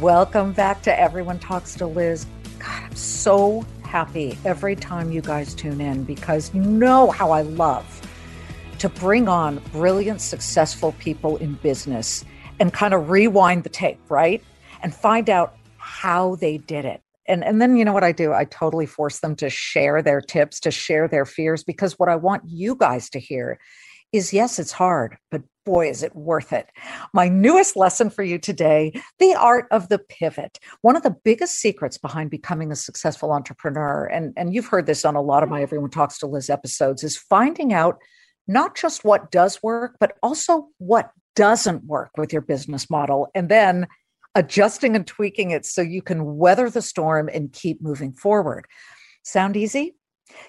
Welcome 0.00 0.52
back 0.52 0.82
to 0.82 1.00
Everyone 1.00 1.38
Talks 1.38 1.74
to 1.76 1.86
Liz. 1.86 2.26
God, 2.58 2.82
I'm 2.82 2.94
so 2.94 3.64
happy 3.82 4.36
every 4.44 4.76
time 4.76 5.10
you 5.10 5.22
guys 5.22 5.54
tune 5.54 5.80
in 5.80 6.04
because 6.04 6.52
you 6.52 6.60
know 6.60 7.10
how 7.10 7.30
I 7.30 7.40
love 7.40 8.02
to 8.78 8.90
bring 8.90 9.26
on 9.26 9.62
brilliant, 9.72 10.20
successful 10.20 10.92
people 10.98 11.38
in 11.38 11.54
business 11.54 12.26
and 12.60 12.74
kind 12.74 12.92
of 12.92 13.08
rewind 13.08 13.64
the 13.64 13.70
tape, 13.70 13.98
right? 14.10 14.44
And 14.82 14.94
find 14.94 15.30
out 15.30 15.56
how 15.78 16.34
they 16.34 16.58
did 16.58 16.84
it. 16.84 17.00
And, 17.26 17.42
and 17.42 17.62
then 17.62 17.74
you 17.74 17.84
know 17.86 17.94
what 17.94 18.04
I 18.04 18.12
do? 18.12 18.34
I 18.34 18.44
totally 18.44 18.84
force 18.84 19.20
them 19.20 19.34
to 19.36 19.48
share 19.48 20.02
their 20.02 20.20
tips, 20.20 20.60
to 20.60 20.70
share 20.70 21.08
their 21.08 21.24
fears, 21.24 21.64
because 21.64 21.98
what 21.98 22.10
I 22.10 22.16
want 22.16 22.42
you 22.46 22.74
guys 22.74 23.08
to 23.10 23.18
hear 23.18 23.58
is 24.12 24.32
yes, 24.32 24.58
it's 24.58 24.72
hard, 24.72 25.16
but 25.30 25.42
boy, 25.64 25.88
is 25.88 26.02
it 26.02 26.14
worth 26.14 26.52
it. 26.52 26.70
My 27.12 27.28
newest 27.28 27.76
lesson 27.76 28.08
for 28.08 28.22
you 28.22 28.38
today 28.38 28.92
the 29.18 29.34
art 29.34 29.66
of 29.70 29.88
the 29.88 29.98
pivot. 29.98 30.58
One 30.82 30.96
of 30.96 31.02
the 31.02 31.16
biggest 31.24 31.56
secrets 31.56 31.98
behind 31.98 32.30
becoming 32.30 32.70
a 32.70 32.76
successful 32.76 33.32
entrepreneur, 33.32 34.06
and, 34.06 34.32
and 34.36 34.54
you've 34.54 34.68
heard 34.68 34.86
this 34.86 35.04
on 35.04 35.16
a 35.16 35.20
lot 35.20 35.42
of 35.42 35.48
my 35.48 35.60
Everyone 35.60 35.90
Talks 35.90 36.18
to 36.18 36.26
Liz 36.26 36.48
episodes, 36.48 37.02
is 37.02 37.16
finding 37.16 37.72
out 37.72 37.98
not 38.46 38.76
just 38.76 39.04
what 39.04 39.30
does 39.32 39.62
work, 39.62 39.96
but 39.98 40.12
also 40.22 40.68
what 40.78 41.10
doesn't 41.34 41.84
work 41.84 42.10
with 42.16 42.32
your 42.32 42.42
business 42.42 42.88
model. 42.88 43.28
And 43.34 43.48
then 43.48 43.88
adjusting 44.36 44.94
and 44.94 45.06
tweaking 45.06 45.50
it 45.50 45.66
so 45.66 45.82
you 45.82 46.02
can 46.02 46.36
weather 46.36 46.70
the 46.70 46.82
storm 46.82 47.28
and 47.32 47.52
keep 47.52 47.82
moving 47.82 48.12
forward. 48.12 48.66
Sound 49.24 49.56
easy? 49.56 49.95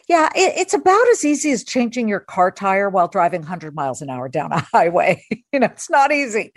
Yeah, 0.08 0.30
it, 0.36 0.53
it's 0.58 0.73
about 0.73 1.08
as 1.09 1.25
easy 1.25 1.52
as 1.52 1.64
changing 1.64 2.08
your 2.08 2.20
car 2.20 2.52
tire 2.52 2.89
while 2.89 3.08
driving 3.08 3.42
100 3.42 3.75
miles 3.75 4.02
an 4.02 4.09
hour 4.09 4.30
down 4.30 4.52
a 4.52 4.59
highway. 4.73 5.23
you 5.52 5.59
know, 5.59 5.67
it's 5.67 5.89
not 5.89 6.11
easy. 6.11 6.52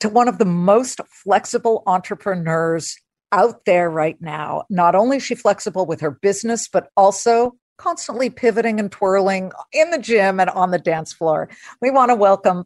To 0.00 0.08
one 0.08 0.28
of 0.28 0.38
the 0.38 0.44
most 0.44 1.00
flexible 1.22 1.82
entrepreneurs 1.86 2.96
out 3.32 3.64
there 3.64 3.90
right 3.90 4.20
now. 4.20 4.64
Not 4.70 4.94
only 4.94 5.16
is 5.16 5.22
she 5.22 5.34
flexible 5.34 5.86
with 5.86 6.00
her 6.00 6.12
business, 6.12 6.68
but 6.68 6.88
also 6.96 7.56
constantly 7.78 8.30
pivoting 8.30 8.78
and 8.78 8.90
twirling 8.92 9.50
in 9.72 9.90
the 9.90 9.98
gym 9.98 10.38
and 10.38 10.50
on 10.50 10.70
the 10.70 10.78
dance 10.78 11.12
floor. 11.12 11.48
We 11.82 11.90
want 11.90 12.10
to 12.10 12.14
welcome 12.14 12.64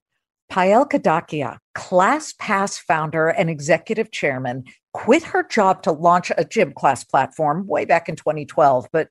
Payal 0.53 0.89
Kadakia, 0.89 1.59
ClassPass 1.77 2.79
founder 2.79 3.29
and 3.29 3.49
executive 3.51 4.11
chairman, 4.11 4.65
quit 4.93 5.23
her 5.23 5.43
job 5.43 5.83
to 5.83 5.93
launch 5.93 6.33
a 6.37 6.45
gym 6.45 6.73
class 6.73 7.05
platform 7.05 7.67
way 7.67 7.85
back 7.85 8.09
in 8.09 8.17
2012. 8.17 8.89
But 8.93 9.09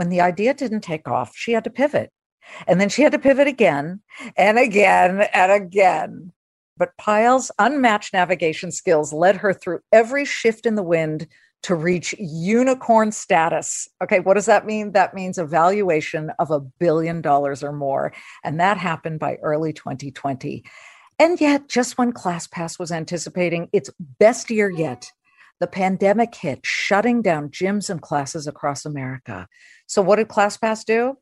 when 0.00 0.08
the 0.08 0.22
idea 0.22 0.54
didn't 0.54 0.80
take 0.80 1.06
off, 1.06 1.36
she 1.36 1.52
had 1.52 1.62
to 1.62 1.68
pivot. 1.68 2.10
And 2.66 2.80
then 2.80 2.88
she 2.88 3.02
had 3.02 3.12
to 3.12 3.18
pivot 3.18 3.46
again 3.46 4.00
and 4.34 4.58
again 4.58 5.28
and 5.34 5.52
again. 5.52 6.32
But 6.78 6.96
Payal's 6.96 7.50
unmatched 7.58 8.14
navigation 8.14 8.72
skills 8.72 9.12
led 9.12 9.36
her 9.36 9.52
through 9.52 9.80
every 9.92 10.24
shift 10.24 10.64
in 10.64 10.74
the 10.74 10.82
wind 10.82 11.26
to 11.64 11.74
reach 11.74 12.14
unicorn 12.18 13.12
status. 13.12 13.90
Okay, 14.02 14.20
what 14.20 14.36
does 14.36 14.46
that 14.46 14.64
mean? 14.64 14.92
That 14.92 15.12
means 15.12 15.36
a 15.36 15.44
valuation 15.44 16.32
of 16.38 16.50
a 16.50 16.60
billion 16.60 17.20
dollars 17.20 17.62
or 17.62 17.72
more. 17.72 18.14
And 18.42 18.58
that 18.58 18.78
happened 18.78 19.20
by 19.20 19.34
early 19.42 19.74
2020. 19.74 20.64
And 21.18 21.38
yet, 21.38 21.68
just 21.68 21.98
when 21.98 22.14
ClassPass 22.14 22.78
was 22.78 22.90
anticipating 22.90 23.68
its 23.74 23.90
best 24.18 24.50
year 24.50 24.70
yet, 24.70 25.12
the 25.60 25.66
pandemic 25.66 26.34
hit, 26.34 26.60
shutting 26.64 27.22
down 27.22 27.50
gyms 27.50 27.90
and 27.90 28.00
classes 28.00 28.46
across 28.46 28.84
America. 28.84 29.46
So, 29.86 30.02
what 30.02 30.16
did 30.16 30.28
ClassPass 30.28 30.84
do? 30.84 31.18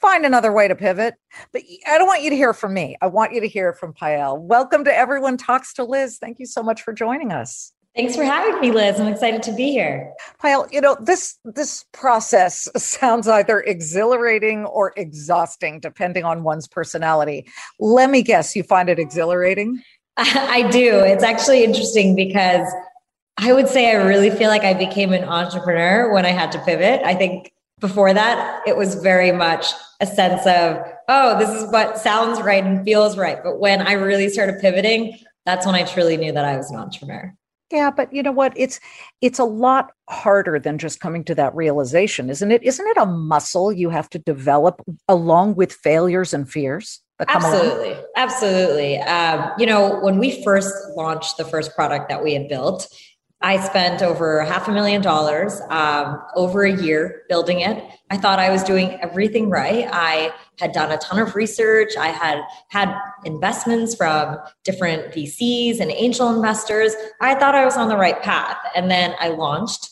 Find 0.00 0.26
another 0.26 0.52
way 0.52 0.66
to 0.68 0.74
pivot. 0.74 1.14
But 1.52 1.62
I 1.86 1.98
don't 1.98 2.06
want 2.06 2.22
you 2.22 2.30
to 2.30 2.36
hear 2.36 2.52
from 2.52 2.74
me. 2.74 2.96
I 3.00 3.06
want 3.06 3.32
you 3.32 3.40
to 3.40 3.48
hear 3.48 3.72
from 3.72 3.92
Payal. 3.92 4.40
Welcome 4.40 4.84
to 4.84 4.94
Everyone 4.94 5.36
Talks 5.36 5.72
to 5.74 5.84
Liz. 5.84 6.18
Thank 6.18 6.38
you 6.40 6.46
so 6.46 6.62
much 6.62 6.82
for 6.82 6.92
joining 6.92 7.30
us. 7.30 7.72
Thanks 7.94 8.16
for 8.16 8.24
having 8.24 8.60
me, 8.60 8.72
Liz. 8.72 8.98
I'm 8.98 9.06
excited 9.06 9.42
to 9.44 9.52
be 9.52 9.70
here. 9.70 10.12
Payal, 10.42 10.70
you 10.72 10.80
know, 10.80 10.96
this 11.00 11.38
this 11.44 11.84
process 11.92 12.68
sounds 12.76 13.28
either 13.28 13.60
exhilarating 13.60 14.64
or 14.64 14.92
exhausting, 14.96 15.78
depending 15.78 16.24
on 16.24 16.42
one's 16.42 16.66
personality. 16.66 17.46
Let 17.78 18.10
me 18.10 18.22
guess, 18.22 18.56
you 18.56 18.62
find 18.64 18.88
it 18.88 18.98
exhilarating? 18.98 19.80
I 20.16 20.68
do. 20.70 21.00
It's 21.00 21.22
actually 21.22 21.62
interesting 21.64 22.16
because 22.16 22.66
I 23.36 23.52
would 23.52 23.68
say 23.68 23.90
I 23.90 23.94
really 23.94 24.30
feel 24.30 24.48
like 24.48 24.62
I 24.62 24.74
became 24.74 25.12
an 25.12 25.24
entrepreneur 25.24 26.12
when 26.12 26.24
I 26.24 26.30
had 26.30 26.52
to 26.52 26.58
pivot. 26.60 27.02
I 27.04 27.14
think 27.14 27.52
before 27.80 28.14
that, 28.14 28.62
it 28.66 28.76
was 28.76 28.94
very 28.94 29.32
much 29.32 29.66
a 30.00 30.06
sense 30.06 30.46
of, 30.46 30.78
oh, 31.08 31.38
this 31.38 31.50
is 31.50 31.70
what 31.72 31.98
sounds 31.98 32.40
right 32.40 32.64
and 32.64 32.84
feels 32.84 33.18
right. 33.18 33.38
But 33.42 33.58
when 33.58 33.82
I 33.82 33.92
really 33.92 34.28
started 34.28 34.60
pivoting, 34.60 35.18
that's 35.44 35.66
when 35.66 35.74
I 35.74 35.84
truly 35.84 36.16
knew 36.16 36.32
that 36.32 36.44
I 36.44 36.56
was 36.56 36.70
an 36.70 36.78
entrepreneur. 36.78 37.34
Yeah, 37.72 37.90
but 37.90 38.12
you 38.12 38.22
know 38.22 38.32
what? 38.32 38.52
It's 38.56 38.78
it's 39.20 39.38
a 39.38 39.44
lot 39.44 39.90
harder 40.08 40.60
than 40.60 40.78
just 40.78 41.00
coming 41.00 41.24
to 41.24 41.34
that 41.34 41.54
realization, 41.54 42.30
isn't 42.30 42.52
it? 42.52 42.62
Isn't 42.62 42.86
it 42.86 42.96
a 42.98 43.06
muscle 43.06 43.72
you 43.72 43.90
have 43.90 44.08
to 44.10 44.18
develop 44.18 44.80
along 45.08 45.56
with 45.56 45.72
failures 45.72 46.32
and 46.32 46.48
fears? 46.48 47.00
Absolutely, 47.26 47.92
along? 47.92 48.04
absolutely. 48.16 48.98
Um, 48.98 49.50
you 49.58 49.66
know, 49.66 49.98
when 50.00 50.18
we 50.18 50.42
first 50.44 50.72
launched 50.94 51.36
the 51.36 51.44
first 51.44 51.74
product 51.74 52.08
that 52.10 52.22
we 52.22 52.34
had 52.34 52.48
built, 52.48 52.86
I 53.44 53.60
spent 53.60 54.00
over 54.00 54.40
half 54.40 54.68
a 54.68 54.72
million 54.72 55.02
dollars 55.02 55.60
um, 55.68 56.18
over 56.34 56.64
a 56.64 56.72
year 56.72 57.24
building 57.28 57.60
it. 57.60 57.84
I 58.08 58.16
thought 58.16 58.38
I 58.38 58.50
was 58.50 58.64
doing 58.64 58.98
everything 59.02 59.50
right. 59.50 59.86
I 59.92 60.32
had 60.58 60.72
done 60.72 60.90
a 60.90 60.96
ton 60.96 61.18
of 61.18 61.34
research. 61.34 61.94
I 61.94 62.06
had 62.06 62.40
had 62.68 62.98
investments 63.26 63.94
from 63.94 64.38
different 64.64 65.12
VCs 65.12 65.78
and 65.78 65.90
angel 65.90 66.34
investors. 66.34 66.94
I 67.20 67.34
thought 67.34 67.54
I 67.54 67.66
was 67.66 67.76
on 67.76 67.90
the 67.90 67.98
right 67.98 68.20
path. 68.22 68.56
And 68.74 68.90
then 68.90 69.14
I 69.20 69.28
launched, 69.28 69.90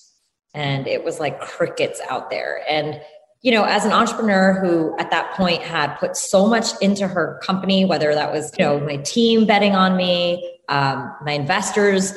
and 0.54 0.86
it 0.86 1.04
was 1.04 1.20
like 1.20 1.38
crickets 1.38 2.00
out 2.08 2.30
there. 2.30 2.62
And 2.66 3.02
you 3.42 3.52
know, 3.52 3.64
as 3.64 3.84
an 3.84 3.92
entrepreneur 3.92 4.54
who 4.62 4.96
at 4.98 5.10
that 5.10 5.34
point 5.34 5.60
had 5.60 5.96
put 5.96 6.16
so 6.16 6.46
much 6.46 6.68
into 6.80 7.06
her 7.06 7.38
company, 7.42 7.84
whether 7.84 8.14
that 8.14 8.32
was, 8.32 8.50
you 8.56 8.64
know, 8.64 8.80
my 8.80 8.96
team 8.98 9.44
betting 9.46 9.74
on 9.74 9.96
me, 9.96 10.58
um, 10.68 11.14
my 11.22 11.32
investors 11.32 12.14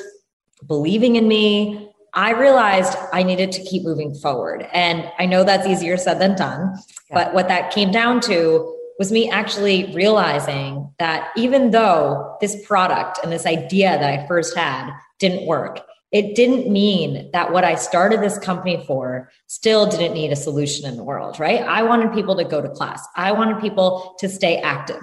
believing 0.66 1.16
in 1.16 1.28
me, 1.28 1.90
I 2.14 2.30
realized 2.30 2.96
I 3.12 3.22
needed 3.22 3.52
to 3.52 3.62
keep 3.62 3.84
moving 3.84 4.14
forward. 4.14 4.66
And 4.72 5.10
I 5.18 5.26
know 5.26 5.44
that's 5.44 5.66
easier 5.66 5.96
said 5.96 6.18
than 6.18 6.34
done. 6.34 6.74
Yeah. 7.10 7.24
But 7.24 7.34
what 7.34 7.48
that 7.48 7.72
came 7.72 7.90
down 7.90 8.20
to 8.22 8.74
was 8.98 9.12
me 9.12 9.30
actually 9.30 9.92
realizing 9.94 10.90
that 10.98 11.30
even 11.36 11.70
though 11.70 12.36
this 12.40 12.64
product 12.66 13.20
and 13.22 13.30
this 13.30 13.44
idea 13.44 13.98
that 13.98 14.18
I 14.18 14.26
first 14.26 14.56
had 14.56 14.90
didn't 15.18 15.46
work, 15.46 15.80
it 16.12 16.34
didn't 16.34 16.70
mean 16.72 17.30
that 17.32 17.52
what 17.52 17.64
I 17.64 17.74
started 17.74 18.22
this 18.22 18.38
company 18.38 18.82
for 18.86 19.30
still 19.48 19.86
didn't 19.86 20.14
need 20.14 20.32
a 20.32 20.36
solution 20.36 20.88
in 20.88 20.96
the 20.96 21.04
world, 21.04 21.38
right? 21.38 21.60
I 21.60 21.82
wanted 21.82 22.14
people 22.14 22.36
to 22.36 22.44
go 22.44 22.62
to 22.62 22.70
class. 22.70 23.06
I 23.16 23.32
wanted 23.32 23.60
people 23.60 24.14
to 24.20 24.28
stay 24.28 24.56
active 24.58 25.02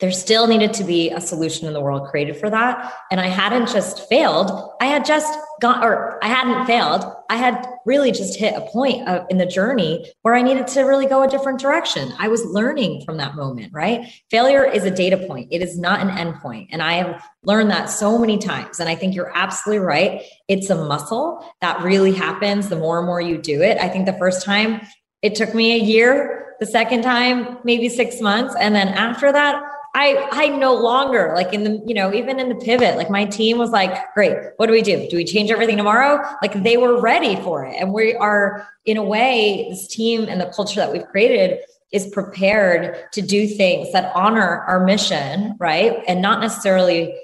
there 0.00 0.10
still 0.10 0.46
needed 0.48 0.74
to 0.74 0.84
be 0.84 1.10
a 1.10 1.20
solution 1.20 1.68
in 1.68 1.72
the 1.72 1.80
world 1.80 2.08
created 2.08 2.36
for 2.36 2.50
that. 2.50 2.92
And 3.10 3.20
I 3.20 3.28
hadn't 3.28 3.68
just 3.68 4.08
failed, 4.08 4.72
I 4.80 4.86
had 4.86 5.04
just 5.04 5.38
got, 5.60 5.84
or 5.84 6.22
I 6.22 6.28
hadn't 6.28 6.66
failed. 6.66 7.04
I 7.30 7.36
had 7.36 7.66
really 7.86 8.10
just 8.10 8.38
hit 8.38 8.54
a 8.54 8.60
point 8.62 9.08
of, 9.08 9.24
in 9.30 9.38
the 9.38 9.46
journey 9.46 10.12
where 10.22 10.34
I 10.34 10.42
needed 10.42 10.66
to 10.68 10.82
really 10.82 11.06
go 11.06 11.22
a 11.22 11.28
different 11.28 11.60
direction. 11.60 12.12
I 12.18 12.28
was 12.28 12.44
learning 12.44 13.04
from 13.04 13.18
that 13.18 13.36
moment, 13.36 13.72
right? 13.72 14.12
Failure 14.30 14.64
is 14.64 14.84
a 14.84 14.90
data 14.90 15.16
point, 15.16 15.48
it 15.52 15.62
is 15.62 15.78
not 15.78 16.00
an 16.00 16.08
endpoint. 16.08 16.68
And 16.70 16.82
I 16.82 16.94
have 16.94 17.24
learned 17.44 17.70
that 17.70 17.86
so 17.86 18.18
many 18.18 18.36
times. 18.36 18.80
And 18.80 18.88
I 18.88 18.96
think 18.96 19.14
you're 19.14 19.32
absolutely 19.36 19.84
right. 19.84 20.22
It's 20.48 20.70
a 20.70 20.84
muscle 20.84 21.44
that 21.60 21.82
really 21.82 22.12
happens 22.12 22.68
the 22.68 22.76
more 22.76 22.98
and 22.98 23.06
more 23.06 23.20
you 23.20 23.38
do 23.38 23.62
it. 23.62 23.78
I 23.78 23.88
think 23.88 24.06
the 24.06 24.12
first 24.14 24.44
time 24.44 24.80
it 25.22 25.36
took 25.36 25.54
me 25.54 25.80
a 25.80 25.82
year, 25.82 26.56
the 26.60 26.66
second 26.66 27.02
time, 27.02 27.58
maybe 27.64 27.88
six 27.88 28.20
months. 28.20 28.54
And 28.58 28.74
then 28.74 28.88
after 28.88 29.32
that, 29.32 29.62
I 29.94 30.28
I 30.32 30.48
no 30.48 30.74
longer 30.74 31.32
like 31.34 31.52
in 31.52 31.64
the 31.64 31.82
you 31.86 31.94
know 31.94 32.12
even 32.12 32.40
in 32.40 32.48
the 32.48 32.56
pivot 32.56 32.96
like 32.96 33.10
my 33.10 33.24
team 33.24 33.58
was 33.58 33.70
like 33.70 34.12
great 34.12 34.36
what 34.56 34.66
do 34.66 34.72
we 34.72 34.82
do 34.82 35.06
do 35.08 35.16
we 35.16 35.24
change 35.24 35.50
everything 35.50 35.76
tomorrow 35.76 36.20
like 36.42 36.62
they 36.62 36.76
were 36.76 37.00
ready 37.00 37.36
for 37.36 37.64
it 37.64 37.76
and 37.80 37.92
we 37.92 38.14
are 38.14 38.68
in 38.86 38.96
a 38.96 39.02
way 39.02 39.66
this 39.70 39.86
team 39.86 40.26
and 40.28 40.40
the 40.40 40.46
culture 40.46 40.80
that 40.80 40.92
we've 40.92 41.06
created 41.06 41.60
is 41.94 42.08
prepared 42.08 43.10
to 43.12 43.22
do 43.22 43.46
things 43.46 43.92
that 43.92 44.10
honor 44.16 44.62
our 44.62 44.84
mission, 44.84 45.54
right? 45.60 46.02
And 46.08 46.20
not 46.20 46.40
necessarily 46.40 47.16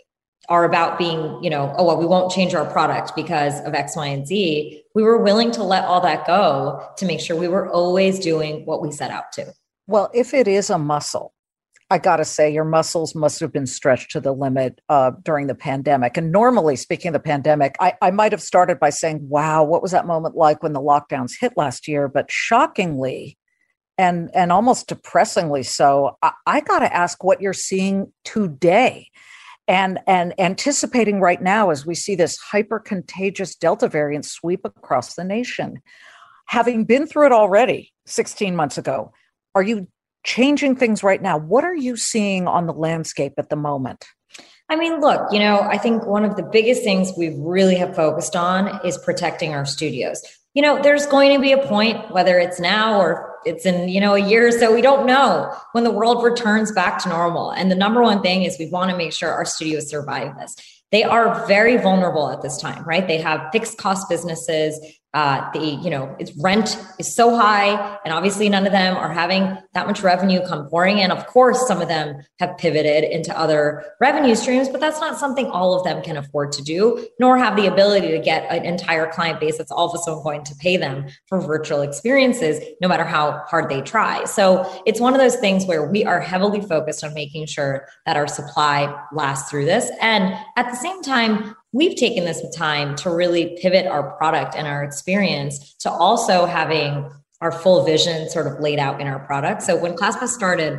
are 0.49 0.64
about 0.64 0.96
being, 0.96 1.43
you 1.43 1.50
know, 1.50 1.75
oh, 1.76 1.84
well, 1.84 1.96
we 1.96 2.06
won't 2.06 2.31
change 2.31 2.55
our 2.55 2.64
product 2.70 3.16
because 3.16 3.61
of 3.62 3.75
X, 3.75 3.96
Y, 3.96 4.06
and 4.06 4.26
Z. 4.26 4.82
We 4.94 5.02
were 5.02 5.19
willing 5.19 5.50
to 5.52 5.64
let 5.64 5.84
all 5.84 6.00
that 6.02 6.25
go 6.25 6.88
to 6.99 7.05
make 7.05 7.19
sure 7.19 7.37
we 7.37 7.49
were 7.49 7.69
always 7.69 8.20
doing 8.20 8.64
what 8.64 8.81
we 8.81 8.93
set 8.93 9.11
out 9.11 9.32
to. 9.32 9.52
Well, 9.88 10.08
if 10.14 10.34
it 10.34 10.46
is 10.46 10.70
a 10.70 10.78
muscle, 10.78 11.34
I 11.92 11.98
got 11.98 12.16
to 12.16 12.25
say, 12.25 12.52
your 12.52 12.64
muscles 12.64 13.16
must 13.16 13.40
have 13.40 13.52
been 13.52 13.66
stretched 13.66 14.12
to 14.12 14.20
the 14.20 14.32
limit 14.32 14.81
uh, 14.88 15.10
during 15.25 15.48
the 15.48 15.56
pandemic. 15.56 16.16
And 16.16 16.31
normally, 16.31 16.76
speaking 16.76 17.08
of 17.08 17.14
the 17.14 17.20
pandemic, 17.20 17.75
I, 17.81 17.94
I 18.00 18.12
might 18.12 18.31
have 18.31 18.42
started 18.42 18.78
by 18.78 18.90
saying, 18.90 19.28
wow, 19.28 19.64
what 19.64 19.82
was 19.82 19.90
that 19.90 20.06
moment 20.06 20.37
like 20.37 20.62
when 20.62 20.72
the 20.72 20.81
lockdowns 20.81 21.32
hit 21.40 21.54
last 21.56 21.88
year? 21.88 22.06
But 22.06 22.31
shockingly, 22.31 23.37
and, 23.98 24.31
and 24.34 24.52
almost 24.52 24.87
depressingly 24.87 25.64
so, 25.64 26.16
I, 26.22 26.32
I 26.46 26.60
got 26.60 26.78
to 26.78 26.94
ask 26.94 27.25
what 27.25 27.42
you're 27.42 27.52
seeing 27.52 28.12
today 28.25 29.08
and, 29.66 29.98
and 30.06 30.32
anticipating 30.38 31.20
right 31.20 31.42
now 31.42 31.70
as 31.70 31.84
we 31.84 31.96
see 31.96 32.14
this 32.14 32.38
hyper 32.38 32.78
contagious 32.78 33.56
Delta 33.56 33.88
variant 33.88 34.25
sweep 34.25 34.60
across 34.64 35.14
the 35.14 35.25
nation. 35.25 35.82
Having 36.46 36.84
been 36.84 37.06
through 37.06 37.26
it 37.26 37.32
already 37.32 37.92
16 38.06 38.54
months 38.54 38.78
ago, 38.78 39.12
are 39.54 39.62
you 39.62 39.88
changing 40.25 40.76
things 40.76 41.02
right 41.02 41.20
now. 41.20 41.38
What 41.38 41.64
are 41.64 41.75
you 41.75 41.96
seeing 41.96 42.46
on 42.46 42.67
the 42.67 42.72
landscape 42.72 43.34
at 43.38 43.49
the 43.49 43.56
moment? 43.56 44.06
I 44.69 44.76
mean, 44.76 45.00
look, 45.00 45.32
you 45.32 45.40
know, 45.40 45.61
I 45.61 45.78
think 45.78 46.06
one 46.06 46.25
of 46.25 46.37
the 46.37 46.44
biggest 46.44 46.84
things 46.84 47.12
we 47.17 47.34
really 47.38 47.75
have 47.76 47.96
focused 47.96 48.37
on 48.37 48.81
is 48.87 48.96
protecting 48.99 49.52
our 49.52 49.67
studios. 49.67 50.22
You 50.55 50.62
know, 50.62 50.81
there's 50.81 51.06
going 51.06 51.34
to 51.34 51.40
be 51.40 51.52
a 51.52 51.67
point, 51.67 52.12
whether 52.12 52.38
it's 52.38 52.61
now 52.61 53.00
or 53.00 53.37
it's 53.44 53.67
in, 53.67 53.88
you 53.88 54.00
know, 54.00 54.14
a 54.14 54.20
year 54.20 54.46
or 54.46 54.52
so, 54.52 54.72
we 54.72 54.82
don't 54.82 55.06
know 55.06 55.52
when 55.72 55.84
the 55.84 55.90
world 55.90 56.23
returns 56.23 56.70
back 56.73 57.02
to 57.02 57.08
normal. 57.08 57.50
And 57.50 57.70
the 57.70 57.75
number 57.75 58.02
one 58.02 58.23
thing 58.23 58.44
is 58.44 58.58
we 58.58 58.69
want 58.70 58.90
to 58.90 58.96
make 58.96 59.12
sure 59.12 59.31
our 59.31 59.44
studios 59.44 59.88
survive 59.88 60.37
this 60.37 60.56
they 60.93 61.05
are 61.05 61.46
very 61.46 61.76
vulnerable 61.76 62.31
at 62.31 62.43
this 62.43 62.58
time, 62.58 62.84
right? 62.84 63.06
They 63.06 63.19
have 63.19 63.49
fixed 63.52 63.78
cost 63.78 64.08
businesses 64.08 64.78
uh, 65.14 65.50
the 65.52 65.58
you 65.82 65.90
know 65.90 66.14
its 66.18 66.32
rent 66.36 66.76
is 66.98 67.14
so 67.14 67.36
high 67.36 67.98
and 68.04 68.14
obviously 68.14 68.48
none 68.48 68.66
of 68.66 68.72
them 68.72 68.96
are 68.96 69.12
having 69.12 69.56
that 69.74 69.86
much 69.86 70.02
revenue 70.02 70.40
come 70.46 70.68
pouring 70.68 70.98
in. 70.98 71.10
Of 71.10 71.26
course 71.26 71.66
some 71.66 71.80
of 71.80 71.88
them 71.88 72.22
have 72.38 72.56
pivoted 72.58 73.04
into 73.04 73.36
other 73.36 73.84
revenue 74.00 74.34
streams 74.34 74.68
but 74.68 74.80
that's 74.80 75.00
not 75.00 75.18
something 75.18 75.46
all 75.46 75.74
of 75.74 75.84
them 75.84 76.02
can 76.02 76.16
afford 76.16 76.52
to 76.52 76.62
do 76.62 77.06
nor 77.18 77.38
have 77.38 77.56
the 77.56 77.66
ability 77.66 78.08
to 78.12 78.18
get 78.18 78.50
an 78.50 78.64
entire 78.64 79.10
client 79.10 79.40
base 79.40 79.58
that's 79.58 79.72
all 79.72 79.88
of 79.88 79.94
a 79.94 79.98
sudden 79.98 80.10
going 80.22 80.44
to 80.44 80.54
pay 80.56 80.76
them 80.76 81.06
for 81.26 81.40
virtual 81.40 81.82
experiences 81.82 82.62
no 82.80 82.88
matter 82.88 83.04
how 83.04 83.42
hard 83.48 83.70
they 83.70 83.80
try. 83.80 84.24
So 84.24 84.70
it's 84.86 85.00
one 85.00 85.14
of 85.14 85.20
those 85.20 85.36
things 85.36 85.66
where 85.66 85.90
we 85.90 86.04
are 86.04 86.20
heavily 86.20 86.60
focused 86.60 87.04
on 87.04 87.14
making 87.14 87.46
sure 87.46 87.86
that 88.06 88.16
our 88.16 88.26
supply 88.26 88.94
lasts 89.12 89.50
through 89.50 89.66
this. 89.66 89.90
And 90.00 90.34
at 90.56 90.70
the 90.70 90.76
same 90.76 91.02
time 91.02 91.54
we've 91.72 91.96
taken 91.96 92.25
this 92.25 92.43
time 92.56 92.96
to 92.96 93.11
really 93.11 93.56
pivot 93.61 93.87
our 93.87 94.17
product 94.17 94.55
and 94.56 94.67
our 94.67 94.82
experience 94.82 95.75
to 95.76 95.90
also 95.90 96.46
having 96.46 97.11
our 97.40 97.52
full 97.52 97.84
vision 97.84 98.28
sort 98.28 98.46
of 98.46 98.61
laid 98.61 98.78
out 98.78 99.00
in 99.00 99.06
our 99.06 99.20
product. 99.20 99.62
So 99.62 99.76
when 99.76 99.94
ClassPass 99.94 100.28
started, 100.28 100.78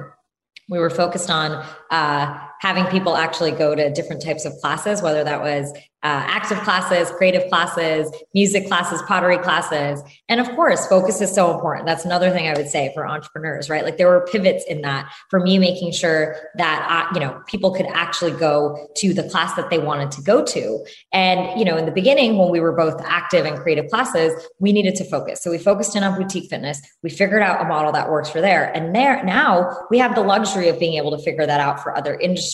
we 0.69 0.79
were 0.79 0.89
focused 0.89 1.29
on 1.29 1.65
uh, 1.89 2.47
having 2.61 2.85
people 2.85 3.17
actually 3.17 3.51
go 3.51 3.73
to 3.73 3.91
different 3.91 4.21
types 4.21 4.45
of 4.45 4.53
classes, 4.61 5.01
whether 5.01 5.23
that 5.23 5.41
was 5.41 5.73
uh, 6.03 6.25
active 6.25 6.59
classes, 6.61 7.11
creative 7.11 7.47
classes, 7.47 8.11
music 8.33 8.65
classes, 8.67 9.01
pottery 9.03 9.37
classes. 9.37 10.01
And 10.29 10.39
of 10.39 10.49
course, 10.55 10.87
focus 10.87 11.21
is 11.21 11.31
so 11.33 11.53
important. 11.53 11.85
That's 11.85 12.05
another 12.05 12.31
thing 12.31 12.47
I 12.47 12.53
would 12.53 12.69
say 12.69 12.91
for 12.95 13.07
entrepreneurs, 13.07 13.69
right? 13.69 13.83
Like 13.83 13.97
there 13.97 14.07
were 14.07 14.27
pivots 14.31 14.63
in 14.67 14.81
that 14.81 15.11
for 15.29 15.39
me, 15.39 15.59
making 15.59 15.91
sure 15.91 16.35
that, 16.55 16.87
uh, 16.89 17.13
you 17.13 17.19
know, 17.19 17.41
people 17.45 17.71
could 17.71 17.85
actually 17.93 18.31
go 18.31 18.89
to 18.97 19.13
the 19.13 19.23
class 19.29 19.53
that 19.55 19.69
they 19.69 19.77
wanted 19.77 20.11
to 20.11 20.23
go 20.23 20.43
to. 20.43 20.83
And, 21.13 21.59
you 21.59 21.65
know, 21.65 21.77
in 21.77 21.85
the 21.85 21.91
beginning, 21.91 22.37
when 22.37 22.49
we 22.49 22.59
were 22.59 22.75
both 22.75 22.99
active 23.05 23.45
and 23.45 23.57
creative 23.59 23.87
classes, 23.91 24.33
we 24.57 24.71
needed 24.71 24.95
to 24.95 25.03
focus. 25.03 25.41
So 25.43 25.51
we 25.51 25.59
focused 25.59 25.95
in 25.95 26.03
on 26.03 26.19
boutique 26.19 26.49
fitness. 26.49 26.81
We 27.03 27.11
figured 27.11 27.43
out 27.43 27.63
a 27.63 27.67
model 27.67 27.91
that 27.91 28.09
works 28.09 28.29
for 28.29 28.41
there. 28.41 28.75
And 28.75 28.95
there 28.95 29.23
now 29.23 29.77
we 29.91 29.99
have 29.99 30.15
the 30.15 30.21
luxury 30.21 30.67
of 30.67 30.79
being 30.79 30.93
able 30.93 31.15
to 31.15 31.23
figure 31.23 31.45
that 31.45 31.59
out 31.59 31.81
for 31.81 31.95
other 31.95 32.15
industries. 32.15 32.50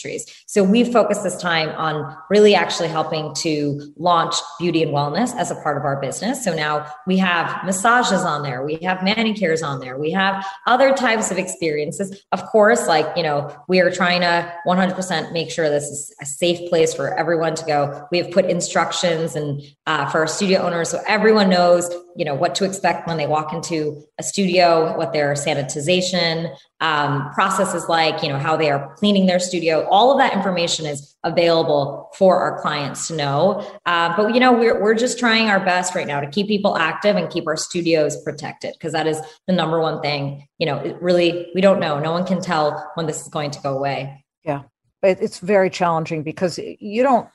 So 0.47 0.63
we 0.63 0.83
focus 0.83 1.19
this 1.19 1.37
time 1.37 1.69
on 1.69 2.17
really 2.29 2.55
actually 2.55 2.89
helping 2.89 3.33
to 3.35 3.93
launch 3.97 4.35
beauty 4.59 4.83
and 4.83 4.91
wellness 4.91 5.35
as 5.35 5.51
a 5.51 5.55
part 5.55 5.77
of 5.77 5.83
our 5.83 6.01
business. 6.01 6.43
So 6.43 6.53
now 6.55 6.91
we 7.05 7.17
have 7.17 7.63
massages 7.65 8.23
on 8.23 8.43
there, 8.43 8.65
we 8.65 8.75
have 8.83 9.03
manicures 9.03 9.61
on 9.61 9.79
there, 9.79 9.97
we 9.97 10.11
have 10.11 10.45
other 10.65 10.93
types 10.93 11.31
of 11.31 11.37
experiences. 11.37 12.23
Of 12.31 12.45
course, 12.47 12.87
like, 12.87 13.05
you 13.15 13.23
know, 13.23 13.55
we 13.67 13.79
are 13.79 13.91
trying 13.91 14.21
to 14.21 14.53
100% 14.65 15.31
make 15.31 15.51
sure 15.51 15.69
this 15.69 15.85
is 15.85 16.15
a 16.21 16.25
safe 16.25 16.69
place 16.69 16.93
for 16.93 17.17
everyone 17.17 17.55
to 17.55 17.65
go. 17.65 18.07
We 18.11 18.17
have 18.17 18.31
put 18.31 18.45
instructions 18.45 19.35
and 19.35 19.61
uh, 19.85 20.09
for 20.09 20.19
our 20.19 20.27
studio 20.27 20.61
owners 20.61 20.89
so 20.89 21.01
everyone 21.07 21.49
knows 21.49 21.93
you 22.17 22.25
know 22.25 22.33
what 22.33 22.55
to 22.55 22.65
expect 22.65 23.07
when 23.07 23.17
they 23.17 23.27
walk 23.27 23.53
into 23.53 24.03
a 24.17 24.23
studio 24.23 24.97
what 24.97 25.13
their 25.13 25.33
sanitization 25.33 26.55
um, 26.81 27.31
process 27.33 27.73
is 27.73 27.87
like 27.87 28.23
you 28.23 28.29
know 28.29 28.39
how 28.39 28.57
they 28.57 28.69
are 28.69 28.93
cleaning 28.95 29.27
their 29.27 29.39
studio. 29.39 29.87
All 29.89 30.11
of 30.11 30.17
that 30.17 30.33
information 30.33 30.85
is 30.85 31.15
available 31.23 32.09
for 32.15 32.39
our 32.39 32.61
clients 32.61 33.07
to 33.07 33.15
know. 33.15 33.79
Uh, 33.85 34.15
but 34.17 34.33
you 34.33 34.39
know 34.39 34.51
we're, 34.51 34.81
we're 34.81 34.95
just 34.95 35.19
trying 35.19 35.47
our 35.47 35.63
best 35.63 35.93
right 35.95 36.07
now 36.07 36.19
to 36.19 36.27
keep 36.27 36.47
people 36.47 36.77
active 36.77 37.15
and 37.15 37.29
keep 37.29 37.47
our 37.47 37.57
studios 37.57 38.21
protected 38.23 38.73
because 38.73 38.93
that 38.93 39.07
is 39.07 39.21
the 39.45 39.53
number 39.53 39.79
one 39.79 40.01
thing. 40.01 40.47
You 40.57 40.65
know 40.65 40.77
it 40.77 40.99
really 41.01 41.51
we 41.53 41.61
don't 41.61 41.79
know. 41.79 41.99
No 41.99 42.11
one 42.11 42.25
can 42.25 42.41
tell 42.41 42.91
when 42.95 43.05
this 43.05 43.21
is 43.21 43.27
going 43.27 43.51
to 43.51 43.61
go 43.61 43.77
away. 43.77 44.25
Yeah. 44.43 44.63
It's 45.03 45.39
very 45.39 45.69
challenging 45.69 46.23
because 46.23 46.59
you 46.79 47.03
don't 47.03 47.29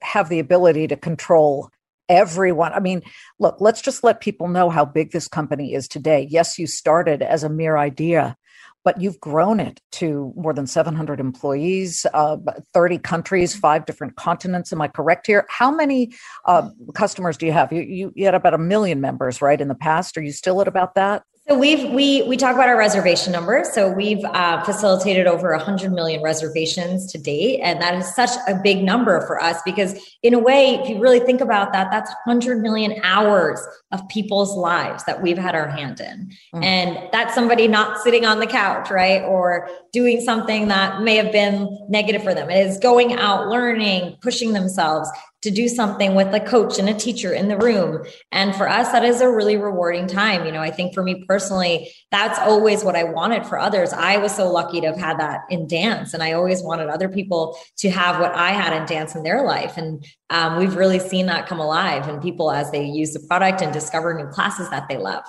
have 0.00 0.28
the 0.28 0.38
ability 0.38 0.86
to 0.88 0.96
control 0.96 1.70
everyone. 2.08 2.72
I 2.72 2.80
mean, 2.80 3.02
look, 3.38 3.56
let's 3.60 3.80
just 3.80 4.04
let 4.04 4.20
people 4.20 4.48
know 4.48 4.70
how 4.70 4.84
big 4.84 5.12
this 5.12 5.28
company 5.28 5.74
is 5.74 5.88
today. 5.88 6.26
Yes, 6.30 6.58
you 6.58 6.66
started 6.66 7.22
as 7.22 7.42
a 7.42 7.48
mere 7.48 7.76
idea, 7.76 8.36
but 8.84 9.00
you've 9.00 9.18
grown 9.20 9.60
it 9.60 9.80
to 9.92 10.32
more 10.36 10.52
than 10.52 10.66
700 10.66 11.18
employees, 11.18 12.04
uh, 12.12 12.36
30 12.74 12.98
countries, 12.98 13.56
five 13.56 13.86
different 13.86 14.16
continents. 14.16 14.72
Am 14.72 14.80
I 14.80 14.88
correct 14.88 15.26
here? 15.26 15.46
How 15.48 15.70
many 15.70 16.12
uh, 16.44 16.68
customers 16.94 17.36
do 17.36 17.46
you 17.46 17.52
have? 17.52 17.72
You, 17.72 17.82
you, 17.82 18.12
you 18.14 18.24
had 18.26 18.34
about 18.34 18.54
a 18.54 18.58
million 18.58 19.00
members, 19.00 19.40
right, 19.40 19.60
in 19.60 19.68
the 19.68 19.74
past. 19.74 20.18
Are 20.18 20.22
you 20.22 20.32
still 20.32 20.60
at 20.60 20.68
about 20.68 20.94
that? 20.94 21.22
So 21.46 21.58
we've 21.58 21.90
we 21.90 22.22
we 22.22 22.38
talk 22.38 22.54
about 22.54 22.70
our 22.70 22.78
reservation 22.78 23.30
numbers. 23.30 23.70
So 23.70 23.90
we've 23.90 24.24
uh, 24.24 24.64
facilitated 24.64 25.26
over 25.26 25.50
100 25.50 25.92
million 25.92 26.22
reservations 26.22 27.12
to 27.12 27.18
date, 27.18 27.60
and 27.60 27.82
that 27.82 27.94
is 27.96 28.14
such 28.14 28.30
a 28.48 28.54
big 28.54 28.82
number 28.82 29.20
for 29.26 29.42
us 29.42 29.60
because, 29.62 29.94
in 30.22 30.32
a 30.32 30.38
way, 30.38 30.76
if 30.76 30.88
you 30.88 30.98
really 30.98 31.20
think 31.20 31.42
about 31.42 31.74
that, 31.74 31.90
that's 31.90 32.10
100 32.24 32.62
million 32.62 32.98
hours 33.04 33.60
of 33.92 34.08
people's 34.08 34.56
lives 34.56 35.04
that 35.04 35.20
we've 35.20 35.36
had 35.36 35.54
our 35.54 35.68
hand 35.68 36.00
in, 36.00 36.32
mm. 36.54 36.64
and 36.64 37.10
that's 37.12 37.34
somebody 37.34 37.68
not 37.68 37.98
sitting 37.98 38.24
on 38.24 38.40
the 38.40 38.46
couch, 38.46 38.90
right, 38.90 39.22
or 39.24 39.68
doing 39.92 40.22
something 40.22 40.68
that 40.68 41.02
may 41.02 41.16
have 41.16 41.30
been 41.30 41.68
negative 41.90 42.22
for 42.22 42.32
them. 42.32 42.48
It 42.48 42.66
is 42.66 42.78
going 42.78 43.12
out, 43.12 43.48
learning, 43.48 44.16
pushing 44.22 44.54
themselves, 44.54 45.10
to 45.44 45.50
do 45.50 45.68
something 45.68 46.14
with 46.14 46.32
a 46.32 46.40
coach 46.40 46.78
and 46.78 46.88
a 46.88 46.94
teacher 46.94 47.34
in 47.34 47.48
the 47.48 47.58
room. 47.58 48.02
And 48.32 48.56
for 48.56 48.66
us, 48.66 48.90
that 48.92 49.04
is 49.04 49.20
a 49.20 49.28
really 49.28 49.58
rewarding 49.58 50.06
time. 50.06 50.46
You 50.46 50.52
know, 50.52 50.62
I 50.62 50.70
think 50.70 50.94
for 50.94 51.02
me 51.02 51.22
personally, 51.28 51.92
that's 52.10 52.38
always 52.38 52.82
what 52.82 52.96
I 52.96 53.04
wanted 53.04 53.46
for 53.46 53.58
others. 53.58 53.92
I 53.92 54.16
was 54.16 54.34
so 54.34 54.50
lucky 54.50 54.80
to 54.80 54.86
have 54.86 54.96
had 54.96 55.20
that 55.20 55.42
in 55.50 55.66
dance, 55.66 56.14
and 56.14 56.22
I 56.22 56.32
always 56.32 56.62
wanted 56.62 56.88
other 56.88 57.10
people 57.10 57.58
to 57.76 57.90
have 57.90 58.20
what 58.20 58.34
I 58.34 58.52
had 58.52 58.72
in 58.72 58.86
dance 58.86 59.14
in 59.14 59.22
their 59.22 59.44
life. 59.44 59.76
And 59.76 60.02
um, 60.30 60.56
we've 60.56 60.76
really 60.76 60.98
seen 60.98 61.26
that 61.26 61.46
come 61.46 61.60
alive 61.60 62.08
in 62.08 62.20
people 62.20 62.50
as 62.50 62.70
they 62.70 62.86
use 62.86 63.12
the 63.12 63.20
product 63.20 63.60
and 63.60 63.70
discover 63.70 64.14
new 64.14 64.28
classes 64.28 64.70
that 64.70 64.88
they 64.88 64.96
love. 64.96 65.24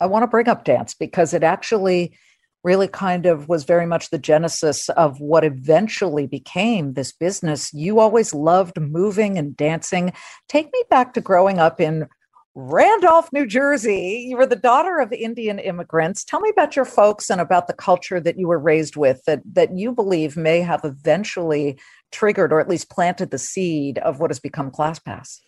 I 0.00 0.06
want 0.06 0.22
to 0.22 0.28
bring 0.28 0.48
up 0.48 0.64
dance 0.64 0.94
because 0.94 1.34
it 1.34 1.42
actually 1.42 2.16
really 2.62 2.88
kind 2.88 3.26
of 3.26 3.48
was 3.48 3.64
very 3.64 3.86
much 3.86 4.10
the 4.10 4.18
genesis 4.18 4.88
of 4.90 5.20
what 5.20 5.44
eventually 5.44 6.26
became 6.26 6.92
this 6.92 7.12
business. 7.12 7.72
You 7.72 8.00
always 8.00 8.34
loved 8.34 8.80
moving 8.80 9.38
and 9.38 9.56
dancing. 9.56 10.12
Take 10.48 10.66
me 10.72 10.82
back 10.90 11.14
to 11.14 11.20
growing 11.20 11.58
up 11.58 11.80
in 11.80 12.06
Randolph, 12.54 13.32
New 13.32 13.46
Jersey. 13.46 14.26
You 14.28 14.36
were 14.36 14.46
the 14.46 14.56
daughter 14.56 14.98
of 14.98 15.12
Indian 15.12 15.58
immigrants. 15.58 16.24
Tell 16.24 16.40
me 16.40 16.50
about 16.50 16.74
your 16.74 16.84
folks 16.84 17.30
and 17.30 17.40
about 17.40 17.68
the 17.68 17.72
culture 17.72 18.20
that 18.20 18.38
you 18.38 18.48
were 18.48 18.58
raised 18.58 18.96
with 18.96 19.22
that, 19.26 19.40
that 19.52 19.76
you 19.76 19.92
believe 19.92 20.36
may 20.36 20.60
have 20.60 20.84
eventually 20.84 21.78
triggered 22.10 22.52
or 22.52 22.60
at 22.60 22.68
least 22.68 22.90
planted 22.90 23.30
the 23.30 23.38
seed 23.38 23.98
of 23.98 24.18
what 24.18 24.30
has 24.30 24.40
become 24.40 24.70
ClassPass. 24.70 25.40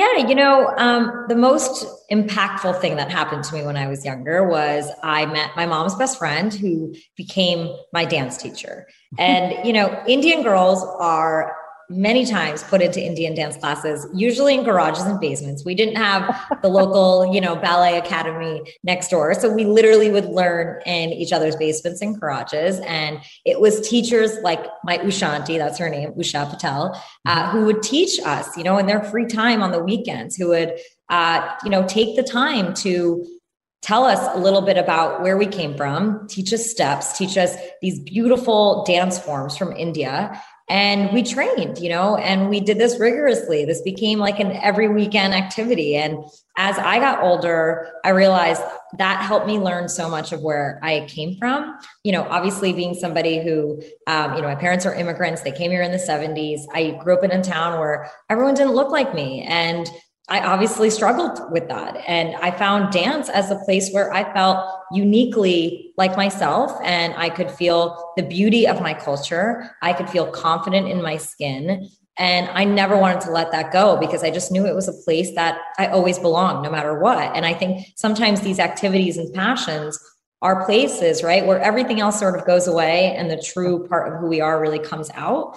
Yeah, 0.00 0.28
you 0.28 0.34
know, 0.34 0.72
um, 0.78 1.26
the 1.28 1.36
most 1.36 1.84
impactful 2.10 2.80
thing 2.80 2.96
that 2.96 3.10
happened 3.10 3.44
to 3.44 3.54
me 3.54 3.62
when 3.64 3.76
I 3.76 3.86
was 3.86 4.02
younger 4.02 4.48
was 4.48 4.90
I 5.02 5.26
met 5.26 5.50
my 5.56 5.66
mom's 5.66 5.94
best 5.94 6.16
friend 6.16 6.54
who 6.54 6.94
became 7.18 7.76
my 7.92 8.06
dance 8.06 8.38
teacher. 8.38 8.88
And, 9.18 9.66
you 9.66 9.74
know, 9.74 10.02
Indian 10.08 10.42
girls 10.42 10.82
are 10.98 11.54
many 11.90 12.24
times 12.24 12.62
put 12.62 12.80
into 12.80 13.04
Indian 13.04 13.34
dance 13.34 13.56
classes, 13.56 14.06
usually 14.14 14.54
in 14.54 14.62
garages 14.62 15.02
and 15.02 15.18
basements. 15.20 15.64
We 15.64 15.74
didn't 15.74 15.96
have 15.96 16.40
the 16.62 16.68
local, 16.80 17.34
you 17.34 17.40
know, 17.40 17.56
ballet 17.56 17.98
academy 17.98 18.62
next 18.84 19.08
door. 19.08 19.34
So 19.34 19.52
we 19.52 19.64
literally 19.64 20.10
would 20.10 20.26
learn 20.26 20.80
in 20.86 21.10
each 21.10 21.32
other's 21.32 21.56
basements 21.56 22.00
and 22.00 22.18
garages. 22.18 22.78
And 22.86 23.20
it 23.44 23.60
was 23.60 23.86
teachers 23.86 24.38
like 24.42 24.64
my 24.84 24.98
Usha 24.98 25.28
Auntie, 25.28 25.58
that's 25.58 25.78
her 25.78 25.90
name, 25.90 26.12
Usha 26.12 26.48
Patel, 26.48 27.00
uh, 27.26 27.50
who 27.50 27.64
would 27.64 27.82
teach 27.82 28.20
us, 28.24 28.56
you 28.56 28.62
know, 28.62 28.78
in 28.78 28.86
their 28.86 29.02
free 29.02 29.26
time 29.26 29.60
on 29.60 29.72
the 29.72 29.82
weekends, 29.82 30.36
who 30.36 30.48
would, 30.48 30.78
uh, 31.08 31.56
you 31.64 31.70
know, 31.70 31.84
take 31.88 32.14
the 32.14 32.22
time 32.22 32.72
to 32.74 33.26
tell 33.82 34.04
us 34.04 34.20
a 34.36 34.38
little 34.38 34.60
bit 34.60 34.76
about 34.76 35.22
where 35.22 35.36
we 35.36 35.46
came 35.46 35.76
from, 35.76 36.26
teach 36.28 36.52
us 36.52 36.70
steps, 36.70 37.16
teach 37.16 37.36
us 37.36 37.56
these 37.80 37.98
beautiful 37.98 38.84
dance 38.84 39.18
forms 39.18 39.56
from 39.56 39.72
India. 39.72 40.40
And 40.70 41.12
we 41.12 41.24
trained, 41.24 41.78
you 41.78 41.88
know, 41.88 42.16
and 42.16 42.48
we 42.48 42.60
did 42.60 42.78
this 42.78 43.00
rigorously. 43.00 43.64
This 43.64 43.82
became 43.82 44.20
like 44.20 44.38
an 44.38 44.52
every 44.52 44.86
weekend 44.86 45.34
activity. 45.34 45.96
And 45.96 46.24
as 46.56 46.78
I 46.78 47.00
got 47.00 47.24
older, 47.24 47.90
I 48.04 48.10
realized 48.10 48.62
that 48.96 49.20
helped 49.20 49.48
me 49.48 49.58
learn 49.58 49.88
so 49.88 50.08
much 50.08 50.30
of 50.30 50.42
where 50.42 50.78
I 50.80 51.06
came 51.08 51.36
from. 51.38 51.76
You 52.04 52.12
know, 52.12 52.22
obviously 52.22 52.72
being 52.72 52.94
somebody 52.94 53.42
who, 53.42 53.82
um, 54.06 54.36
you 54.36 54.42
know, 54.42 54.48
my 54.48 54.54
parents 54.54 54.86
are 54.86 54.94
immigrants, 54.94 55.42
they 55.42 55.50
came 55.50 55.72
here 55.72 55.82
in 55.82 55.90
the 55.90 55.98
70s. 55.98 56.60
I 56.72 56.96
grew 57.02 57.16
up 57.16 57.24
in 57.24 57.32
a 57.32 57.42
town 57.42 57.80
where 57.80 58.08
everyone 58.28 58.54
didn't 58.54 58.74
look 58.74 58.92
like 58.92 59.12
me. 59.12 59.42
And 59.42 59.90
I 60.30 60.40
obviously 60.40 60.90
struggled 60.90 61.40
with 61.50 61.66
that. 61.68 61.96
And 62.06 62.36
I 62.36 62.52
found 62.52 62.92
dance 62.92 63.28
as 63.28 63.50
a 63.50 63.56
place 63.56 63.90
where 63.90 64.12
I 64.12 64.32
felt 64.32 64.64
uniquely 64.92 65.92
like 65.96 66.16
myself 66.16 66.72
and 66.84 67.12
I 67.16 67.30
could 67.30 67.50
feel 67.50 68.12
the 68.16 68.22
beauty 68.22 68.66
of 68.66 68.80
my 68.80 68.94
culture. 68.94 69.76
I 69.82 69.92
could 69.92 70.08
feel 70.08 70.30
confident 70.30 70.88
in 70.88 71.02
my 71.02 71.16
skin. 71.16 71.88
And 72.16 72.48
I 72.50 72.64
never 72.64 72.96
wanted 72.96 73.22
to 73.22 73.32
let 73.32 73.50
that 73.50 73.72
go 73.72 73.96
because 73.96 74.22
I 74.22 74.30
just 74.30 74.52
knew 74.52 74.66
it 74.66 74.74
was 74.74 74.88
a 74.88 75.04
place 75.04 75.34
that 75.34 75.58
I 75.78 75.88
always 75.88 76.18
belonged 76.18 76.62
no 76.62 76.70
matter 76.70 77.00
what. 77.00 77.34
And 77.34 77.44
I 77.44 77.54
think 77.54 77.88
sometimes 77.96 78.40
these 78.40 78.60
activities 78.60 79.16
and 79.16 79.32
passions 79.34 79.98
are 80.42 80.64
places, 80.64 81.22
right, 81.22 81.44
where 81.44 81.60
everything 81.60 82.00
else 82.00 82.18
sort 82.18 82.38
of 82.38 82.46
goes 82.46 82.66
away 82.66 83.14
and 83.16 83.30
the 83.30 83.42
true 83.42 83.86
part 83.88 84.12
of 84.12 84.20
who 84.20 84.26
we 84.26 84.40
are 84.40 84.60
really 84.60 84.78
comes 84.78 85.10
out. 85.14 85.56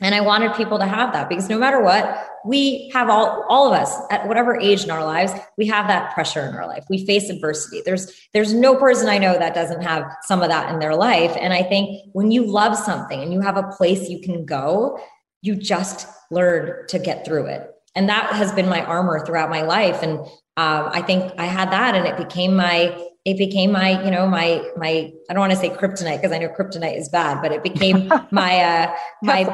And 0.00 0.14
I 0.14 0.20
wanted 0.20 0.54
people 0.54 0.78
to 0.78 0.86
have 0.86 1.12
that 1.12 1.28
because 1.28 1.48
no 1.48 1.58
matter 1.58 1.80
what, 1.80 2.26
we 2.44 2.90
have 2.92 3.08
all, 3.08 3.44
all 3.48 3.72
of 3.72 3.80
us 3.80 3.96
at 4.10 4.26
whatever 4.26 4.58
age 4.58 4.82
in 4.84 4.90
our 4.90 5.04
lives, 5.04 5.32
we 5.56 5.66
have 5.68 5.86
that 5.86 6.12
pressure 6.14 6.46
in 6.46 6.54
our 6.54 6.66
life. 6.66 6.84
We 6.90 7.06
face 7.06 7.30
adversity. 7.30 7.80
There's, 7.84 8.12
there's 8.32 8.52
no 8.52 8.74
person 8.76 9.08
I 9.08 9.18
know 9.18 9.38
that 9.38 9.54
doesn't 9.54 9.82
have 9.82 10.04
some 10.22 10.42
of 10.42 10.48
that 10.48 10.72
in 10.72 10.80
their 10.80 10.96
life. 10.96 11.36
And 11.40 11.52
I 11.52 11.62
think 11.62 12.08
when 12.12 12.32
you 12.32 12.44
love 12.44 12.76
something 12.76 13.22
and 13.22 13.32
you 13.32 13.40
have 13.40 13.56
a 13.56 13.68
place 13.68 14.08
you 14.08 14.20
can 14.20 14.44
go, 14.44 14.98
you 15.42 15.54
just 15.54 16.08
learn 16.30 16.86
to 16.88 16.98
get 16.98 17.24
through 17.24 17.46
it. 17.46 17.70
And 17.94 18.08
that 18.08 18.32
has 18.32 18.50
been 18.52 18.68
my 18.68 18.84
armor 18.84 19.24
throughout 19.24 19.48
my 19.48 19.62
life. 19.62 20.02
And 20.02 20.18
um, 20.56 20.90
I 20.92 21.02
think 21.02 21.32
I 21.38 21.46
had 21.46 21.70
that 21.70 21.94
and 21.94 22.06
it 22.06 22.16
became 22.16 22.56
my 22.56 23.00
it 23.24 23.38
became 23.38 23.72
my 23.72 24.02
you 24.04 24.10
know 24.10 24.26
my 24.26 24.62
my 24.76 25.10
i 25.30 25.32
don't 25.32 25.40
want 25.40 25.50
to 25.50 25.58
say 25.58 25.70
kryptonite 25.70 26.16
because 26.16 26.30
i 26.30 26.38
know 26.38 26.48
kryptonite 26.48 26.96
is 26.96 27.08
bad 27.08 27.40
but 27.40 27.52
it 27.52 27.62
became 27.62 28.06
my 28.30 28.60
uh 28.60 28.94
my 29.22 29.44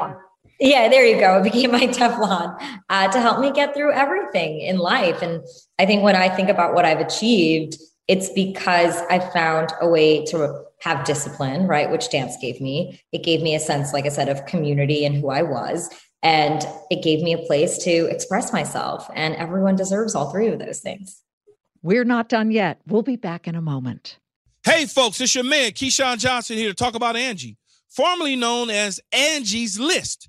yeah, 0.61 0.89
there 0.89 1.07
you 1.07 1.19
go. 1.19 1.39
It 1.39 1.45
became 1.45 1.73
my 1.73 1.87
Teflon 1.87 2.57
uh, 2.91 3.09
to 3.11 3.21
help 3.21 3.41
me 3.41 3.51
get 3.51 3.75
through 3.75 3.93
everything 3.93 4.61
in 4.61 4.79
life. 4.79 5.23
And 5.23 5.43
I 5.79 5.87
think 5.87 6.03
when 6.03 6.15
I 6.15 6.29
think 6.29 6.49
about 6.49 6.75
what 6.75 6.85
I've 6.85 7.01
achieved, 7.01 7.77
it's 8.09 8.29
because 8.31 8.97
I 9.09 9.19
found 9.19 9.73
a 9.81 9.89
way 9.89 10.25
to 10.27 10.65
have 10.81 11.05
discipline, 11.05 11.67
right? 11.67 11.91
Which 11.91 12.11
dance 12.11 12.37
gave 12.41 12.61
me. 12.61 13.01
It 13.13 13.23
gave 13.23 13.43
me 13.43 13.55
a 13.55 13.61
sense, 13.61 13.93
like 13.93 14.05
I 14.05 14.09
said, 14.09 14.29
of 14.29 14.45
community 14.47 15.05
and 15.05 15.15
who 15.15 15.31
I 15.31 15.43
was. 15.43 15.89
And 16.23 16.67
it 16.91 17.03
gave 17.03 17.23
me 17.23 17.33
a 17.33 17.39
place 17.39 17.79
to 17.85 18.07
express 18.11 18.53
myself. 18.53 19.09
And 19.15 19.35
everyone 19.37 19.77
deserves 19.77 20.15
all 20.15 20.31
three 20.31 20.49
of 20.49 20.59
those 20.59 20.81
things. 20.81 21.23
We're 21.83 22.05
not 22.05 22.29
done 22.29 22.51
yet. 22.51 22.81
We'll 22.87 23.03
be 23.03 23.17
back 23.17 23.49
in 23.49 23.55
a 23.55 23.63
moment. 23.63 24.19
Hey, 24.65 24.85
folks, 24.85 25.21
it's 25.23 25.35
your 25.35 25.45
man, 25.45 25.71
Keyshawn 25.71 26.19
Johnson, 26.19 26.59
here 26.59 26.69
to 26.69 26.75
talk 26.75 26.95
about 26.95 27.17
Angie, 27.17 27.57
formerly 27.89 28.37
known 28.37 28.69
as 28.69 29.01
Angie's 29.13 29.81
List 29.81 30.29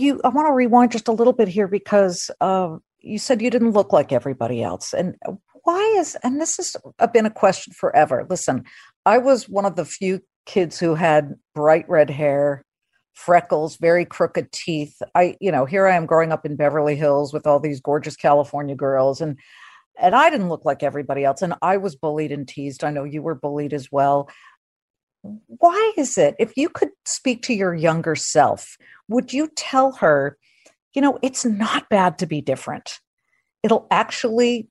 you 0.00 0.20
i 0.24 0.28
want 0.28 0.46
to 0.46 0.52
rewind 0.52 0.92
just 0.92 1.08
a 1.08 1.12
little 1.12 1.32
bit 1.32 1.48
here 1.48 1.68
because 1.68 2.30
uh, 2.40 2.76
you 3.00 3.18
said 3.18 3.42
you 3.42 3.50
didn't 3.50 3.72
look 3.72 3.92
like 3.92 4.12
everybody 4.12 4.62
else 4.62 4.92
and 4.92 5.16
why 5.64 5.80
is 5.98 6.16
and 6.22 6.40
this 6.40 6.56
has 6.56 6.76
been 7.12 7.26
a 7.26 7.30
question 7.30 7.72
forever. 7.72 8.26
Listen 8.28 8.64
i 9.06 9.18
was 9.18 9.48
one 9.48 9.64
of 9.64 9.76
the 9.76 9.84
few 9.84 10.20
kids 10.46 10.78
who 10.78 10.94
had 10.94 11.34
bright 11.54 11.88
red 11.88 12.10
hair 12.10 12.64
freckles 13.14 13.76
very 13.76 14.04
crooked 14.04 14.50
teeth. 14.52 15.00
I 15.14 15.36
you 15.40 15.52
know 15.52 15.64
here 15.64 15.86
i 15.86 15.96
am 15.96 16.06
growing 16.06 16.32
up 16.32 16.44
in 16.44 16.56
beverly 16.56 16.96
hills 16.96 17.32
with 17.32 17.46
all 17.46 17.60
these 17.60 17.80
gorgeous 17.80 18.16
california 18.16 18.74
girls 18.74 19.20
and 19.20 19.38
and 19.98 20.14
i 20.14 20.28
didn't 20.30 20.48
look 20.48 20.64
like 20.64 20.82
everybody 20.82 21.24
else 21.24 21.40
and 21.40 21.54
i 21.62 21.76
was 21.76 21.96
bullied 21.96 22.32
and 22.32 22.48
teased. 22.48 22.84
I 22.84 22.90
know 22.90 23.04
you 23.04 23.22
were 23.22 23.34
bullied 23.34 23.72
as 23.72 23.90
well. 23.90 24.28
Why 25.46 25.92
is 25.96 26.18
it 26.18 26.34
if 26.38 26.56
you 26.56 26.68
could 26.68 26.90
speak 27.06 27.42
to 27.42 27.54
your 27.54 27.74
younger 27.74 28.16
self 28.16 28.76
would 29.08 29.32
you 29.32 29.48
tell 29.56 29.92
her 29.92 30.38
you 30.94 31.02
know 31.02 31.18
it's 31.22 31.44
not 31.44 31.88
bad 31.88 32.18
to 32.18 32.26
be 32.26 32.40
different. 32.40 33.00
It'll 33.62 33.86
actually 33.90 34.68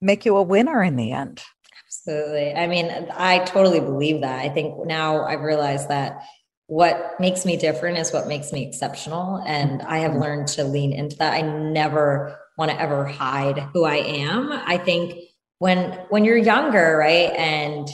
make 0.00 0.24
you 0.24 0.36
a 0.36 0.42
winner 0.42 0.82
in 0.82 0.96
the 0.96 1.12
end. 1.12 1.42
Absolutely. 1.86 2.54
I 2.54 2.66
mean 2.66 2.90
i 3.16 3.38
totally 3.40 3.80
believe 3.80 4.20
that. 4.20 4.38
I 4.40 4.48
think 4.48 4.86
now 4.86 5.24
i've 5.24 5.40
realized 5.40 5.88
that 5.88 6.22
what 6.68 7.14
makes 7.20 7.46
me 7.46 7.56
different 7.56 7.96
is 7.96 8.12
what 8.12 8.26
makes 8.26 8.52
me 8.52 8.66
exceptional 8.66 9.40
and 9.46 9.82
i 9.82 9.98
have 9.98 10.16
learned 10.16 10.48
to 10.48 10.64
lean 10.64 10.92
into 10.92 11.16
that. 11.16 11.32
I 11.32 11.42
never 11.42 12.36
want 12.58 12.70
to 12.70 12.80
ever 12.80 13.06
hide 13.06 13.58
who 13.72 13.84
i 13.84 13.96
am. 13.96 14.52
I 14.52 14.76
think 14.78 15.14
when 15.58 15.92
when 16.10 16.24
you're 16.24 16.36
younger 16.36 16.96
right 16.98 17.30
and 17.32 17.88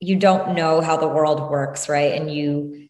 you 0.00 0.16
don't 0.16 0.54
know 0.54 0.80
how 0.80 0.96
the 0.96 1.08
world 1.08 1.50
works, 1.50 1.88
right? 1.88 2.12
And 2.12 2.32
you 2.32 2.83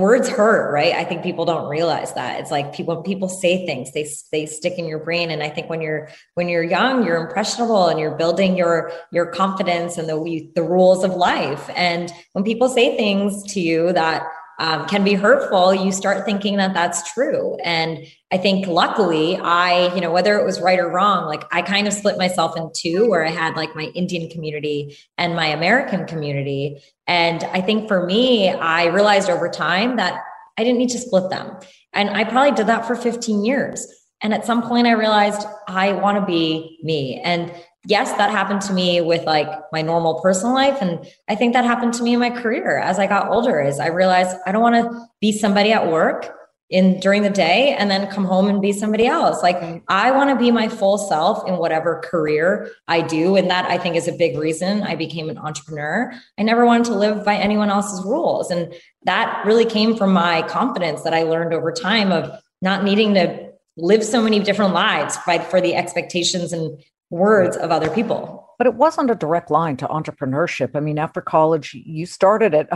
words 0.00 0.28
hurt, 0.28 0.72
right? 0.72 0.94
I 0.94 1.04
think 1.04 1.22
people 1.22 1.44
don't 1.44 1.68
realize 1.68 2.14
that. 2.14 2.40
It's 2.40 2.50
like 2.50 2.74
people 2.74 3.02
people 3.02 3.28
say 3.28 3.64
things, 3.66 3.92
they 3.92 4.08
they 4.32 4.46
stick 4.46 4.78
in 4.78 4.86
your 4.86 4.98
brain 4.98 5.30
and 5.30 5.42
I 5.42 5.50
think 5.50 5.70
when 5.70 5.80
you're 5.80 6.08
when 6.34 6.48
you're 6.48 6.64
young, 6.64 7.04
you're 7.04 7.16
impressionable 7.16 7.88
and 7.88 8.00
you're 8.00 8.16
building 8.16 8.56
your 8.56 8.90
your 9.12 9.26
confidence 9.26 9.98
and 9.98 10.08
the 10.08 10.50
the 10.54 10.62
rules 10.62 11.04
of 11.04 11.12
life. 11.12 11.70
And 11.76 12.12
when 12.32 12.44
people 12.44 12.68
say 12.68 12.96
things 12.96 13.44
to 13.52 13.60
you 13.60 13.92
that 13.92 14.26
um, 14.60 14.86
can 14.86 15.02
be 15.02 15.14
hurtful, 15.14 15.74
you 15.74 15.90
start 15.90 16.26
thinking 16.26 16.58
that 16.58 16.74
that's 16.74 17.14
true. 17.14 17.56
And 17.64 18.06
I 18.30 18.36
think 18.36 18.66
luckily, 18.66 19.38
I, 19.38 19.92
you 19.94 20.02
know, 20.02 20.12
whether 20.12 20.38
it 20.38 20.44
was 20.44 20.60
right 20.60 20.78
or 20.78 20.90
wrong, 20.90 21.24
like 21.24 21.44
I 21.50 21.62
kind 21.62 21.86
of 21.86 21.94
split 21.94 22.18
myself 22.18 22.58
in 22.58 22.70
two 22.76 23.08
where 23.08 23.24
I 23.24 23.30
had 23.30 23.56
like 23.56 23.74
my 23.74 23.84
Indian 23.94 24.28
community 24.30 24.98
and 25.16 25.34
my 25.34 25.46
American 25.46 26.06
community. 26.06 26.78
And 27.06 27.42
I 27.44 27.62
think 27.62 27.88
for 27.88 28.04
me, 28.04 28.50
I 28.50 28.84
realized 28.88 29.30
over 29.30 29.48
time 29.48 29.96
that 29.96 30.20
I 30.58 30.62
didn't 30.62 30.78
need 30.78 30.90
to 30.90 30.98
split 30.98 31.30
them. 31.30 31.56
And 31.94 32.10
I 32.10 32.24
probably 32.24 32.52
did 32.52 32.66
that 32.66 32.86
for 32.86 32.94
15 32.94 33.42
years. 33.42 33.86
And 34.20 34.34
at 34.34 34.44
some 34.44 34.62
point, 34.62 34.86
I 34.86 34.92
realized 34.92 35.46
I 35.68 35.92
want 35.94 36.18
to 36.18 36.26
be 36.26 36.78
me. 36.82 37.18
And 37.24 37.50
yes, 37.86 38.12
that 38.12 38.30
happened 38.30 38.60
to 38.62 38.72
me 38.72 39.00
with 39.00 39.24
like 39.24 39.48
my 39.72 39.82
normal 39.82 40.20
personal 40.20 40.54
life. 40.54 40.78
And 40.80 41.06
I 41.28 41.34
think 41.34 41.54
that 41.54 41.64
happened 41.64 41.94
to 41.94 42.02
me 42.02 42.14
in 42.14 42.20
my 42.20 42.30
career 42.30 42.78
as 42.78 42.98
I 42.98 43.06
got 43.06 43.30
older, 43.30 43.60
is 43.60 43.78
I 43.78 43.88
realized 43.88 44.36
I 44.46 44.52
don't 44.52 44.62
want 44.62 44.76
to 44.76 45.06
be 45.20 45.32
somebody 45.32 45.72
at 45.72 45.90
work 45.90 46.36
in 46.70 47.00
during 47.00 47.22
the 47.22 47.30
day 47.30 47.74
and 47.76 47.90
then 47.90 48.06
come 48.08 48.24
home 48.24 48.46
and 48.46 48.62
be 48.62 48.72
somebody 48.72 49.06
else. 49.06 49.42
Like 49.42 49.58
mm-hmm. 49.58 49.78
I 49.88 50.12
want 50.12 50.30
to 50.30 50.36
be 50.36 50.52
my 50.52 50.68
full 50.68 50.98
self 50.98 51.46
in 51.48 51.56
whatever 51.56 52.00
career 52.04 52.70
I 52.86 53.00
do. 53.00 53.34
And 53.34 53.50
that 53.50 53.68
I 53.68 53.76
think 53.76 53.96
is 53.96 54.06
a 54.06 54.12
big 54.12 54.38
reason 54.38 54.82
I 54.82 54.94
became 54.94 55.28
an 55.28 55.38
entrepreneur. 55.38 56.12
I 56.38 56.42
never 56.42 56.64
wanted 56.64 56.84
to 56.86 56.94
live 56.94 57.24
by 57.24 57.34
anyone 57.34 57.70
else's 57.70 58.04
rules. 58.04 58.52
And 58.52 58.72
that 59.04 59.44
really 59.44 59.64
came 59.64 59.96
from 59.96 60.12
my 60.12 60.42
confidence 60.42 61.02
that 61.02 61.14
I 61.14 61.24
learned 61.24 61.52
over 61.52 61.72
time 61.72 62.12
of 62.12 62.30
not 62.62 62.84
needing 62.84 63.14
to 63.14 63.50
live 63.76 64.04
so 64.04 64.22
many 64.22 64.38
different 64.38 64.74
lives 64.74 65.16
fight 65.18 65.44
for 65.44 65.60
the 65.60 65.74
expectations 65.74 66.52
and 66.52 66.80
words 67.10 67.56
of 67.56 67.70
other 67.70 67.90
people. 67.90 68.48
But 68.58 68.66
it 68.66 68.74
wasn't 68.74 69.10
a 69.10 69.14
direct 69.14 69.50
line 69.50 69.76
to 69.78 69.86
entrepreneurship. 69.86 70.76
I 70.76 70.80
mean, 70.80 70.98
after 70.98 71.20
college, 71.20 71.74
you 71.74 72.06
started 72.06 72.54
at 72.54 72.68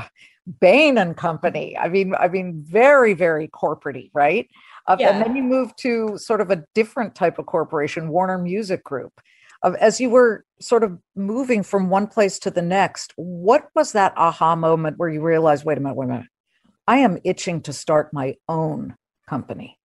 Bain 0.60 0.98
and 0.98 1.16
Company. 1.16 1.76
I 1.76 1.88
mean, 1.88 2.14
I 2.14 2.28
mean, 2.28 2.62
very, 2.66 3.14
very 3.14 3.48
corporatey, 3.48 4.10
right? 4.14 4.48
Uh, 4.86 4.96
yeah. 4.98 5.10
And 5.10 5.24
then 5.24 5.36
you 5.36 5.42
moved 5.42 5.78
to 5.78 6.18
sort 6.18 6.40
of 6.40 6.50
a 6.50 6.64
different 6.74 7.14
type 7.14 7.38
of 7.38 7.46
corporation, 7.46 8.08
Warner 8.08 8.38
Music 8.38 8.82
Group. 8.84 9.12
Uh, 9.62 9.72
as 9.80 10.00
you 10.00 10.10
were 10.10 10.44
sort 10.60 10.82
of 10.82 10.98
moving 11.16 11.62
from 11.62 11.88
one 11.88 12.06
place 12.06 12.38
to 12.40 12.50
the 12.50 12.62
next, 12.62 13.12
what 13.16 13.68
was 13.74 13.92
that 13.92 14.12
aha 14.16 14.56
moment 14.56 14.98
where 14.98 15.08
you 15.08 15.22
realized, 15.22 15.64
wait 15.64 15.78
a 15.78 15.80
minute, 15.80 15.96
wait 15.96 16.06
a 16.06 16.08
minute, 16.08 16.26
I 16.86 16.98
am 16.98 17.18
itching 17.24 17.62
to 17.62 17.72
start 17.72 18.12
my 18.12 18.36
own 18.48 18.94
company? 19.28 19.78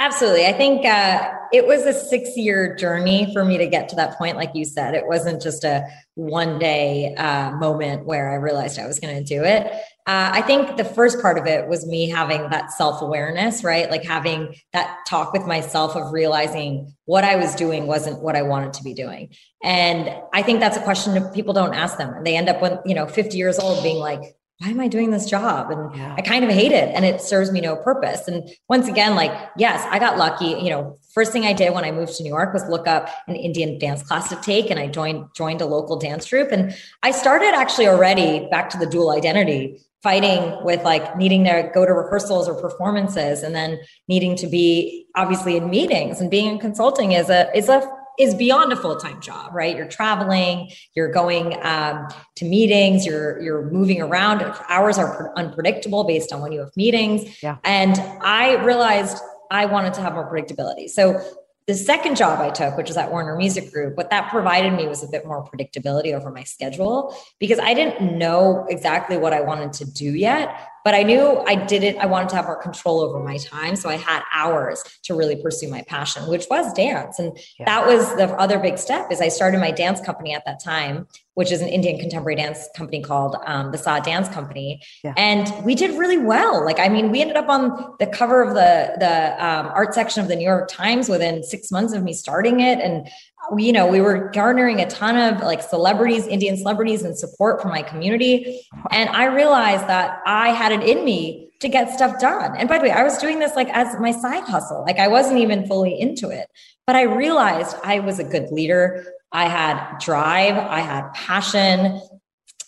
Absolutely. 0.00 0.46
I 0.46 0.52
think 0.52 0.86
uh, 0.86 1.28
it 1.52 1.66
was 1.66 1.84
a 1.84 1.92
six 1.92 2.36
year 2.36 2.76
journey 2.76 3.32
for 3.32 3.44
me 3.44 3.58
to 3.58 3.66
get 3.66 3.88
to 3.88 3.96
that 3.96 4.16
point. 4.16 4.36
Like 4.36 4.52
you 4.54 4.64
said, 4.64 4.94
it 4.94 5.04
wasn't 5.08 5.42
just 5.42 5.64
a 5.64 5.88
one 6.14 6.60
day 6.60 7.16
uh, 7.16 7.50
moment 7.52 8.06
where 8.06 8.30
I 8.30 8.36
realized 8.36 8.78
I 8.78 8.86
was 8.86 9.00
going 9.00 9.16
to 9.16 9.24
do 9.24 9.42
it. 9.42 9.66
Uh, 10.06 10.30
I 10.32 10.42
think 10.42 10.76
the 10.76 10.84
first 10.84 11.20
part 11.20 11.36
of 11.36 11.46
it 11.46 11.68
was 11.68 11.84
me 11.84 12.08
having 12.08 12.48
that 12.50 12.70
self 12.70 13.02
awareness, 13.02 13.64
right? 13.64 13.90
Like 13.90 14.04
having 14.04 14.54
that 14.72 14.98
talk 15.08 15.32
with 15.32 15.46
myself 15.46 15.96
of 15.96 16.12
realizing 16.12 16.94
what 17.06 17.24
I 17.24 17.34
was 17.34 17.56
doing 17.56 17.88
wasn't 17.88 18.22
what 18.22 18.36
I 18.36 18.42
wanted 18.42 18.74
to 18.74 18.84
be 18.84 18.94
doing. 18.94 19.34
And 19.64 20.14
I 20.32 20.42
think 20.42 20.60
that's 20.60 20.76
a 20.76 20.82
question 20.82 21.14
that 21.14 21.34
people 21.34 21.54
don't 21.54 21.74
ask 21.74 21.98
them. 21.98 22.14
And 22.14 22.24
they 22.24 22.36
end 22.36 22.48
up 22.48 22.62
when, 22.62 22.78
you 22.86 22.94
know, 22.94 23.06
50 23.06 23.36
years 23.36 23.58
old 23.58 23.82
being 23.82 23.98
like, 23.98 24.22
why 24.58 24.70
am 24.70 24.80
I 24.80 24.88
doing 24.88 25.12
this 25.12 25.26
job? 25.26 25.70
And 25.70 25.94
yeah. 25.94 26.16
I 26.18 26.20
kind 26.20 26.44
of 26.44 26.50
hate 26.50 26.72
it 26.72 26.92
and 26.92 27.04
it 27.04 27.20
serves 27.20 27.52
me 27.52 27.60
no 27.60 27.76
purpose. 27.76 28.26
And 28.26 28.50
once 28.68 28.88
again, 28.88 29.14
like, 29.14 29.30
yes, 29.56 29.86
I 29.88 30.00
got 30.00 30.18
lucky. 30.18 30.46
You 30.46 30.70
know, 30.70 30.98
first 31.14 31.30
thing 31.30 31.44
I 31.44 31.52
did 31.52 31.72
when 31.72 31.84
I 31.84 31.92
moved 31.92 32.16
to 32.16 32.24
New 32.24 32.30
York 32.30 32.52
was 32.52 32.68
look 32.68 32.88
up 32.88 33.08
an 33.28 33.36
Indian 33.36 33.78
dance 33.78 34.02
class 34.02 34.28
to 34.30 34.36
take. 34.36 34.68
And 34.68 34.80
I 34.80 34.88
joined, 34.88 35.26
joined 35.36 35.60
a 35.60 35.66
local 35.66 35.96
dance 35.96 36.26
troupe. 36.26 36.50
And 36.50 36.74
I 37.04 37.12
started 37.12 37.54
actually 37.54 37.86
already 37.86 38.48
back 38.50 38.68
to 38.70 38.78
the 38.78 38.86
dual 38.86 39.12
identity 39.12 39.80
fighting 40.02 40.56
with 40.64 40.82
like 40.84 41.16
needing 41.16 41.44
to 41.44 41.70
go 41.72 41.84
to 41.84 41.92
rehearsals 41.92 42.48
or 42.48 42.60
performances 42.60 43.42
and 43.42 43.54
then 43.54 43.78
needing 44.08 44.36
to 44.36 44.46
be 44.46 45.06
obviously 45.16 45.56
in 45.56 45.70
meetings 45.70 46.20
and 46.20 46.30
being 46.30 46.52
in 46.52 46.58
consulting 46.58 47.12
is 47.12 47.28
a 47.28 47.50
is 47.56 47.68
a 47.68 47.82
is 48.18 48.34
beyond 48.34 48.72
a 48.72 48.76
full-time 48.76 49.20
job 49.20 49.54
right? 49.54 49.76
You're 49.76 49.88
traveling 49.88 50.70
you're 50.94 51.12
going 51.12 51.56
um, 51.62 52.08
to 52.36 52.44
meetings 52.44 53.06
you're 53.06 53.40
you're 53.40 53.70
moving 53.70 54.00
around. 54.00 54.42
Hours 54.68 54.98
are 54.98 55.32
unpredictable 55.36 56.04
based 56.04 56.32
on 56.32 56.40
when 56.40 56.52
you 56.52 56.60
have 56.60 56.70
meetings. 56.76 57.42
Yeah. 57.42 57.56
and 57.64 57.94
i 58.22 58.54
realized 58.64 59.18
i 59.50 59.64
wanted 59.64 59.94
to 59.94 60.00
have 60.00 60.14
more 60.14 60.30
predictability. 60.30 60.88
So 60.88 61.20
the 61.68 61.74
second 61.74 62.16
job 62.16 62.40
I 62.40 62.48
took, 62.48 62.78
which 62.78 62.88
was 62.88 62.96
at 62.96 63.10
Warner 63.10 63.36
Music 63.36 63.70
Group, 63.70 63.94
what 63.98 64.08
that 64.08 64.30
provided 64.30 64.72
me 64.72 64.88
was 64.88 65.04
a 65.04 65.06
bit 65.06 65.26
more 65.26 65.44
predictability 65.44 66.14
over 66.14 66.30
my 66.30 66.42
schedule 66.42 67.14
because 67.38 67.58
I 67.58 67.74
didn't 67.74 68.16
know 68.16 68.66
exactly 68.70 69.18
what 69.18 69.34
I 69.34 69.42
wanted 69.42 69.74
to 69.74 69.84
do 69.84 70.14
yet 70.14 70.58
but 70.88 70.94
I 70.94 71.02
knew 71.02 71.44
I 71.46 71.54
didn't, 71.54 71.98
I 71.98 72.06
wanted 72.06 72.30
to 72.30 72.36
have 72.36 72.46
more 72.46 72.56
control 72.56 73.00
over 73.00 73.22
my 73.22 73.36
time. 73.36 73.76
So 73.76 73.90
I 73.90 73.96
had 73.96 74.22
hours 74.32 74.82
to 75.02 75.14
really 75.14 75.36
pursue 75.36 75.68
my 75.68 75.82
passion, 75.86 76.26
which 76.30 76.46
was 76.50 76.72
dance. 76.72 77.18
And 77.18 77.38
yeah. 77.58 77.66
that 77.66 77.86
was 77.86 78.16
the 78.16 78.34
other 78.36 78.58
big 78.58 78.78
step 78.78 79.12
is 79.12 79.20
I 79.20 79.28
started 79.28 79.60
my 79.60 79.70
dance 79.70 80.00
company 80.00 80.34
at 80.34 80.46
that 80.46 80.64
time, 80.64 81.06
which 81.38 81.52
is 81.52 81.60
an 81.60 81.68
Indian 81.68 82.00
contemporary 82.00 82.34
dance 82.34 82.68
company 82.74 83.00
called 83.00 83.36
um, 83.46 83.70
the 83.70 83.78
Sa 83.78 84.00
Dance 84.00 84.28
Company. 84.28 84.82
Yeah. 85.04 85.14
And 85.16 85.64
we 85.64 85.76
did 85.76 85.96
really 85.96 86.18
well. 86.18 86.64
Like, 86.64 86.80
I 86.80 86.88
mean, 86.88 87.12
we 87.12 87.20
ended 87.20 87.36
up 87.36 87.48
on 87.48 87.94
the 88.00 88.08
cover 88.08 88.42
of 88.42 88.54
the, 88.54 88.96
the 88.98 89.46
um, 89.46 89.66
art 89.72 89.94
section 89.94 90.20
of 90.20 90.26
the 90.26 90.34
New 90.34 90.44
York 90.44 90.68
Times 90.68 91.08
within 91.08 91.44
six 91.44 91.70
months 91.70 91.92
of 91.92 92.02
me 92.02 92.12
starting 92.12 92.58
it. 92.58 92.80
And 92.80 93.08
we, 93.52 93.62
you 93.62 93.72
know, 93.72 93.86
we 93.86 94.00
were 94.00 94.30
garnering 94.30 94.80
a 94.80 94.90
ton 94.90 95.16
of 95.16 95.40
like 95.40 95.62
celebrities, 95.62 96.26
Indian 96.26 96.56
celebrities 96.56 97.04
and 97.04 97.16
support 97.16 97.62
from 97.62 97.70
my 97.70 97.82
community. 97.82 98.60
And 98.90 99.08
I 99.10 99.26
realized 99.26 99.86
that 99.86 100.18
I 100.26 100.48
had 100.48 100.72
it 100.72 100.82
in 100.82 101.04
me 101.04 101.52
to 101.60 101.68
get 101.68 101.94
stuff 101.94 102.18
done. 102.18 102.56
And 102.56 102.68
by 102.68 102.78
the 102.78 102.84
way, 102.84 102.90
I 102.90 103.04
was 103.04 103.16
doing 103.18 103.38
this 103.38 103.54
like 103.54 103.68
as 103.68 103.96
my 104.00 104.10
side 104.10 104.42
hustle. 104.42 104.82
Like 104.82 104.98
I 104.98 105.06
wasn't 105.06 105.38
even 105.38 105.68
fully 105.68 106.00
into 106.00 106.30
it, 106.30 106.48
but 106.84 106.96
I 106.96 107.02
realized 107.02 107.76
I 107.84 108.00
was 108.00 108.18
a 108.18 108.24
good 108.24 108.50
leader. 108.50 109.06
I 109.32 109.48
had 109.48 109.98
drive, 109.98 110.56
I 110.56 110.80
had 110.80 111.12
passion. 111.12 112.00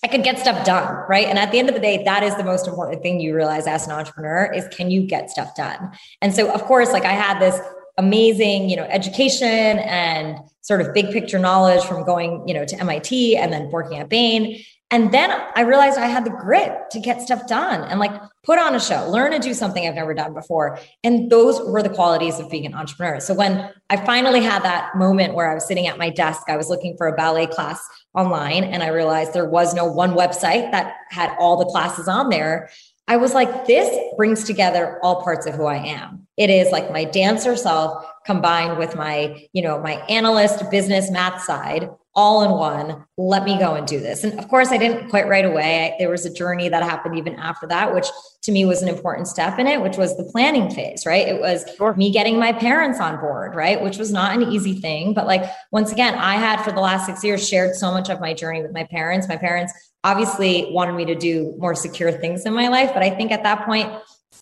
I 0.03 0.09
could 0.09 0.25
get 0.25 0.38
stuff 0.38 0.64
done, 0.64 1.05
right? 1.09 1.27
And 1.27 1.38
at 1.38 1.53
the 1.53 1.59
end 1.59 1.68
of 1.68 1.75
the 1.75 1.81
day, 1.81 2.03
that 2.05 2.23
is 2.23 2.35
the 2.37 2.44
most 2.44 2.66
important 2.66 3.03
thing 3.03 3.20
you 3.20 3.35
realize 3.35 3.66
as 3.66 3.87
an 3.87 3.92
entrepreneur 3.92 4.51
is 4.51 4.66
can 4.68 4.90
you 4.90 5.03
get 5.07 5.31
stuff 5.31 5.55
done? 5.55 5.92
And 6.23 6.35
so 6.35 6.51
of 6.51 6.62
course, 6.64 6.90
like 6.92 7.05
I 7.05 7.12
had 7.12 7.38
this 7.38 7.61
amazing, 7.99 8.70
you 8.70 8.77
know, 8.77 8.85
education 8.85 9.79
and 9.79 10.38
sort 10.62 10.81
of 10.81 10.94
big 10.94 11.11
picture 11.11 11.38
knowledge 11.38 11.85
from 11.85 12.05
going, 12.05 12.49
you 12.49 12.55
know, 12.55 12.64
to 12.64 12.81
MIT 12.81 13.37
and 13.37 13.53
then 13.53 13.70
working 13.70 13.99
at 13.99 14.09
Bain. 14.09 14.62
And 14.92 15.12
then 15.12 15.31
I 15.55 15.61
realized 15.61 15.98
I 15.98 16.07
had 16.07 16.24
the 16.24 16.31
grit 16.31 16.90
to 16.90 16.98
get 16.98 17.22
stuff 17.22 17.46
done 17.46 17.83
and 17.88 18.00
like 18.00 18.12
put 18.42 18.59
on 18.59 18.74
a 18.74 18.81
show, 18.81 19.09
learn 19.09 19.31
to 19.31 19.38
do 19.38 19.55
something 19.55 19.87
I've 19.87 19.94
never 19.94 20.14
done 20.14 20.35
before. 20.35 20.81
And 21.05 21.31
those 21.31 21.61
were 21.61 21.83
the 21.83 21.90
qualities 21.90 22.40
of 22.40 22.50
being 22.50 22.66
an 22.66 22.74
entrepreneur. 22.74 23.20
So 23.20 23.33
when 23.33 23.70
I 23.88 23.96
finally 24.05 24.40
had 24.40 24.64
that 24.64 24.96
moment 24.96 25.35
where 25.35 25.48
I 25.48 25.55
was 25.55 25.66
sitting 25.66 25.87
at 25.87 25.96
my 25.96 26.11
desk, 26.11 26.42
I 26.48 26.57
was 26.57 26.68
looking 26.68 26.96
for 26.96 27.07
a 27.07 27.14
ballet 27.14 27.46
class 27.46 27.81
online 28.14 28.64
and 28.64 28.83
I 28.83 28.88
realized 28.88 29.33
there 29.33 29.48
was 29.48 29.74
no 29.74 29.85
one 29.85 30.14
website 30.14 30.72
that 30.72 30.94
had 31.11 31.37
all 31.38 31.57
the 31.57 31.66
classes 31.66 32.09
on 32.09 32.29
there. 32.29 32.68
I 33.07 33.16
was 33.16 33.33
like, 33.33 33.66
this 33.66 33.96
brings 34.16 34.44
together 34.44 34.98
all 35.03 35.22
parts 35.22 35.46
of 35.46 35.55
who 35.55 35.66
I 35.66 35.76
am. 35.76 36.26
It 36.37 36.50
is 36.50 36.72
like 36.72 36.90
my 36.90 37.05
dancer 37.05 37.57
self 37.57 38.05
combined 38.24 38.79
with 38.79 38.96
my, 38.96 39.46
you 39.53 39.62
know, 39.62 39.81
my 39.81 39.94
analyst 40.09 40.68
business 40.70 41.11
math 41.11 41.42
side 41.42 41.90
all 42.20 42.42
in 42.42 42.50
one. 42.50 43.02
Let 43.16 43.44
me 43.44 43.59
go 43.59 43.74
and 43.74 43.87
do 43.87 43.98
this. 43.98 44.24
And 44.24 44.38
of 44.38 44.46
course, 44.48 44.68
I 44.68 44.76
didn't 44.76 45.09
quite 45.09 45.26
right 45.26 45.44
away. 45.46 45.87
I, 45.87 45.96
there 45.98 46.11
was 46.11 46.26
a 46.26 46.33
journey 46.33 46.68
that 46.68 46.83
happened 46.83 47.16
even 47.16 47.35
after 47.37 47.66
that, 47.68 47.94
which 47.94 48.06
to 48.42 48.52
me 48.52 48.66
was 48.66 48.83
an 48.83 48.90
important 48.90 49.26
step 49.26 49.59
in 49.59 49.66
it, 49.66 49.80
which 49.80 49.96
was 49.96 50.16
the 50.18 50.24
planning 50.24 50.70
phase, 50.70 51.06
right? 51.06 51.26
It 51.26 51.40
was 51.40 51.64
sure. 51.76 51.94
me 51.94 52.12
getting 52.12 52.38
my 52.38 52.52
parents 52.52 53.00
on 53.00 53.18
board, 53.20 53.54
right? 53.54 53.80
Which 53.80 53.96
was 53.96 54.12
not 54.12 54.35
an 54.35 54.52
easy 54.52 54.74
thing. 54.74 55.14
But 55.14 55.26
like, 55.26 55.50
once 55.72 55.92
again, 55.92 56.14
I 56.14 56.35
had 56.35 56.62
for 56.62 56.72
the 56.72 56.80
last 56.80 57.06
six 57.06 57.24
years 57.24 57.48
shared 57.48 57.74
so 57.74 57.90
much 57.90 58.11
of 58.11 58.20
my 58.20 58.35
journey 58.35 58.61
with 58.61 58.72
my 58.72 58.85
parents. 58.85 59.26
My 59.26 59.38
parents 59.38 59.72
obviously 60.04 60.68
wanted 60.70 60.94
me 60.94 61.06
to 61.06 61.14
do 61.14 61.54
more 61.59 61.74
secure 61.74 62.12
things 62.12 62.44
in 62.44 62.52
my 62.52 62.68
life. 62.68 62.90
But 62.92 63.02
I 63.02 63.11
think 63.11 63.33
at 63.33 63.42
that 63.44 63.64
point, 63.64 63.90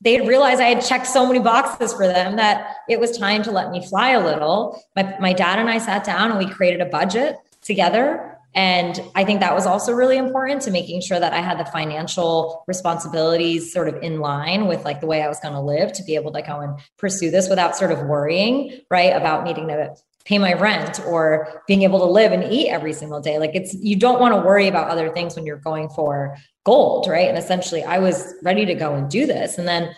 they 0.03 0.21
realized 0.21 0.61
I 0.61 0.69
had 0.75 0.85
checked 0.85 1.07
so 1.07 1.27
many 1.27 1.39
boxes 1.39 1.93
for 1.93 2.07
them 2.07 2.37
that 2.37 2.77
it 2.89 3.01
was 3.01 3.17
time 3.17 3.43
to 3.45 3.51
let 3.51 3.71
me 3.71 3.87
fly 3.87 4.11
a 4.11 4.25
little. 4.25 4.81
My, 4.95 5.17
my 5.21 5.33
dad 5.33 5.59
and 5.59 5.71
I 5.71 5.79
sat 5.79 6.05
down 6.05 6.31
and 6.31 6.39
we 6.39 6.53
created 6.53 6.81
a 6.81 6.87
budget 6.87 7.37
together. 7.69 8.37
And 8.55 9.01
I 9.15 9.25
think 9.25 9.39
that 9.41 9.55
was 9.55 9.67
also 9.67 9.93
really 9.93 10.17
important 10.17 10.63
to 10.63 10.73
making 10.73 11.03
sure 11.03 11.21
that 11.21 11.33
I 11.33 11.41
had 11.41 11.61
the 11.61 11.67
financial 11.67 12.65
responsibilities 12.67 13.73
sort 13.73 13.89
of 13.89 14.03
in 14.03 14.19
line 14.19 14.67
with 14.67 14.85
like 14.85 15.01
the 15.01 15.07
way 15.07 15.23
I 15.23 15.29
was 15.29 15.39
going 15.39 15.55
to 15.55 15.61
live 15.61 15.93
to 15.93 16.03
be 16.03 16.17
able 16.17 16.33
to 16.33 16.43
go 16.43 16.61
and 16.61 16.79
pursue 16.97 17.31
this 17.31 17.49
without 17.49 17.77
sort 17.77 17.93
of 17.93 18.01
worrying, 18.01 18.81
right, 18.91 19.15
about 19.15 19.45
needing 19.45 19.69
to 19.69 19.95
pay 20.25 20.39
my 20.39 20.55
rent 20.55 21.01
or 21.07 21.63
being 21.69 21.83
able 21.83 21.99
to 22.01 22.07
live 22.07 22.33
and 22.33 22.53
eat 22.53 22.69
every 22.69 22.93
single 22.93 23.21
day. 23.21 23.39
Like 23.39 23.55
it's, 23.55 23.75
you 23.75 23.97
don't 23.97 24.21
want 24.21 24.35
to 24.35 24.41
worry 24.41 24.67
about 24.67 24.89
other 24.89 25.11
things 25.11 25.37
when 25.37 25.47
you're 25.47 25.59
going 25.59 25.89
for 25.91 26.37
gold, 26.65 27.07
right? 27.07 27.29
And 27.29 27.39
essentially, 27.39 27.85
I 27.85 27.99
was 27.99 28.35
ready 28.43 28.67
to 28.67 28.75
go 28.75 28.95
and 28.95 29.09
do 29.09 29.27
this. 29.27 29.59
And 29.59 29.69
then 29.69 29.95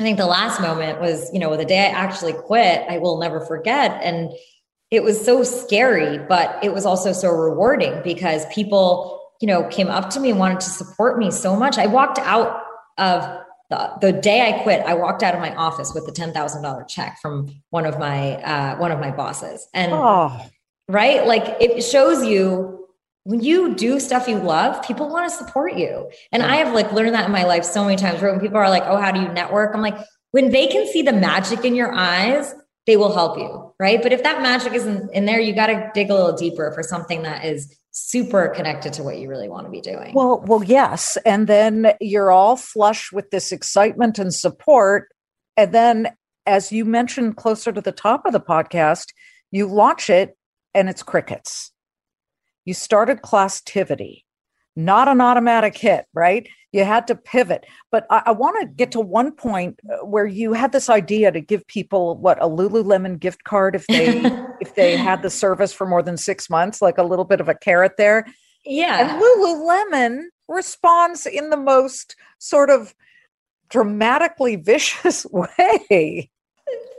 I 0.00 0.02
think 0.02 0.18
the 0.18 0.26
last 0.26 0.60
moment 0.60 1.00
was, 1.00 1.30
you 1.32 1.38
know, 1.38 1.56
the 1.56 1.64
day 1.64 1.80
I 1.80 1.90
actually 1.90 2.32
quit, 2.32 2.84
I 2.88 2.98
will 2.98 3.20
never 3.20 3.40
forget. 3.40 4.00
And 4.02 4.32
it 4.92 5.02
was 5.02 5.24
so 5.24 5.42
scary, 5.42 6.18
but 6.18 6.62
it 6.62 6.74
was 6.74 6.84
also 6.84 7.14
so 7.14 7.30
rewarding 7.30 8.02
because 8.04 8.44
people, 8.52 9.18
you 9.40 9.48
know, 9.48 9.64
came 9.68 9.88
up 9.88 10.10
to 10.10 10.20
me 10.20 10.28
and 10.30 10.38
wanted 10.38 10.60
to 10.60 10.68
support 10.68 11.18
me 11.18 11.30
so 11.30 11.56
much. 11.56 11.78
I 11.78 11.86
walked 11.86 12.18
out 12.18 12.62
of 12.98 13.22
the, 13.70 13.90
the 14.02 14.12
day 14.12 14.46
I 14.46 14.62
quit, 14.62 14.84
I 14.84 14.92
walked 14.92 15.22
out 15.22 15.34
of 15.34 15.40
my 15.40 15.54
office 15.54 15.94
with 15.94 16.06
a 16.06 16.12
ten 16.12 16.34
thousand 16.34 16.62
dollar 16.62 16.84
check 16.84 17.18
from 17.22 17.54
one 17.70 17.86
of 17.86 17.98
my 17.98 18.34
uh, 18.42 18.76
one 18.76 18.92
of 18.92 19.00
my 19.00 19.10
bosses, 19.10 19.66
and 19.72 19.92
oh. 19.94 20.38
right, 20.88 21.26
like 21.26 21.56
it 21.58 21.80
shows 21.80 22.22
you 22.22 22.86
when 23.24 23.40
you 23.40 23.74
do 23.74 23.98
stuff 23.98 24.28
you 24.28 24.36
love, 24.36 24.84
people 24.84 25.08
want 25.08 25.30
to 25.30 25.34
support 25.34 25.74
you. 25.74 26.10
And 26.32 26.42
I 26.42 26.56
have 26.56 26.74
like 26.74 26.92
learned 26.92 27.14
that 27.14 27.24
in 27.24 27.32
my 27.32 27.44
life 27.44 27.64
so 27.64 27.82
many 27.82 27.96
times. 27.96 28.20
Where 28.20 28.30
when 28.30 28.40
people 28.40 28.58
are 28.58 28.68
like, 28.68 28.82
"Oh, 28.84 28.98
how 28.98 29.10
do 29.10 29.22
you 29.22 29.28
network?" 29.28 29.74
I'm 29.74 29.80
like, 29.80 29.96
when 30.32 30.50
they 30.50 30.66
can 30.66 30.86
see 30.86 31.00
the 31.00 31.14
magic 31.14 31.64
in 31.64 31.74
your 31.74 31.94
eyes, 31.94 32.54
they 32.86 32.96
will 32.96 33.14
help 33.14 33.38
you, 33.38 33.71
right? 33.82 34.00
But 34.00 34.12
if 34.12 34.22
that 34.22 34.40
magic 34.42 34.74
isn't 34.74 35.10
in 35.12 35.24
there, 35.24 35.40
you 35.40 35.52
got 35.56 35.66
to 35.66 35.90
dig 35.92 36.08
a 36.08 36.14
little 36.14 36.36
deeper 36.36 36.70
for 36.70 36.84
something 36.84 37.22
that 37.22 37.44
is 37.44 37.76
super 37.90 38.48
connected 38.50 38.92
to 38.92 39.02
what 39.02 39.18
you 39.18 39.28
really 39.28 39.48
want 39.48 39.66
to 39.66 39.72
be 39.72 39.80
doing. 39.80 40.14
Well, 40.14 40.40
well, 40.46 40.62
yes, 40.62 41.18
and 41.26 41.48
then 41.48 41.92
you're 42.00 42.30
all 42.30 42.56
flush 42.56 43.10
with 43.10 43.32
this 43.32 43.50
excitement 43.50 44.20
and 44.20 44.32
support, 44.32 45.08
and 45.56 45.74
then 45.74 46.12
as 46.46 46.70
you 46.70 46.84
mentioned 46.84 47.36
closer 47.36 47.72
to 47.72 47.80
the 47.80 47.90
top 47.90 48.24
of 48.24 48.32
the 48.32 48.40
podcast, 48.40 49.08
you 49.50 49.66
launch 49.66 50.08
it 50.08 50.38
and 50.74 50.88
it's 50.88 51.02
crickets. 51.02 51.72
You 52.64 52.74
started 52.74 53.20
Classtivity, 53.20 54.22
not 54.76 55.08
an 55.08 55.20
automatic 55.20 55.76
hit, 55.76 56.06
right? 56.14 56.48
You 56.72 56.84
had 56.84 57.06
to 57.08 57.14
pivot. 57.14 57.66
But 57.90 58.06
I, 58.10 58.22
I 58.26 58.30
want 58.32 58.56
to 58.60 58.66
get 58.66 58.92
to 58.92 59.00
one 59.00 59.32
point 59.32 59.78
uh, 59.90 60.04
where 60.04 60.26
you 60.26 60.52
had 60.52 60.72
this 60.72 60.88
idea 60.88 61.30
to 61.30 61.40
give 61.40 61.66
people 61.66 62.16
what 62.16 62.42
a 62.42 62.46
Lululemon 62.46 63.18
gift 63.18 63.44
card 63.44 63.74
if 63.74 63.86
they 63.86 64.22
if 64.60 64.74
they 64.74 64.96
had 64.96 65.22
the 65.22 65.30
service 65.30 65.72
for 65.72 65.86
more 65.86 66.02
than 66.02 66.16
six 66.16 66.48
months, 66.48 66.80
like 66.80 66.98
a 66.98 67.02
little 67.02 67.24
bit 67.24 67.40
of 67.40 67.48
a 67.48 67.54
carrot 67.54 67.92
there. 67.98 68.26
Yeah. 68.64 69.12
And 69.12 69.22
Lululemon 69.22 70.24
responds 70.48 71.26
in 71.26 71.50
the 71.50 71.56
most 71.56 72.16
sort 72.38 72.70
of 72.70 72.94
dramatically 73.68 74.56
vicious 74.56 75.26
way 75.30 76.30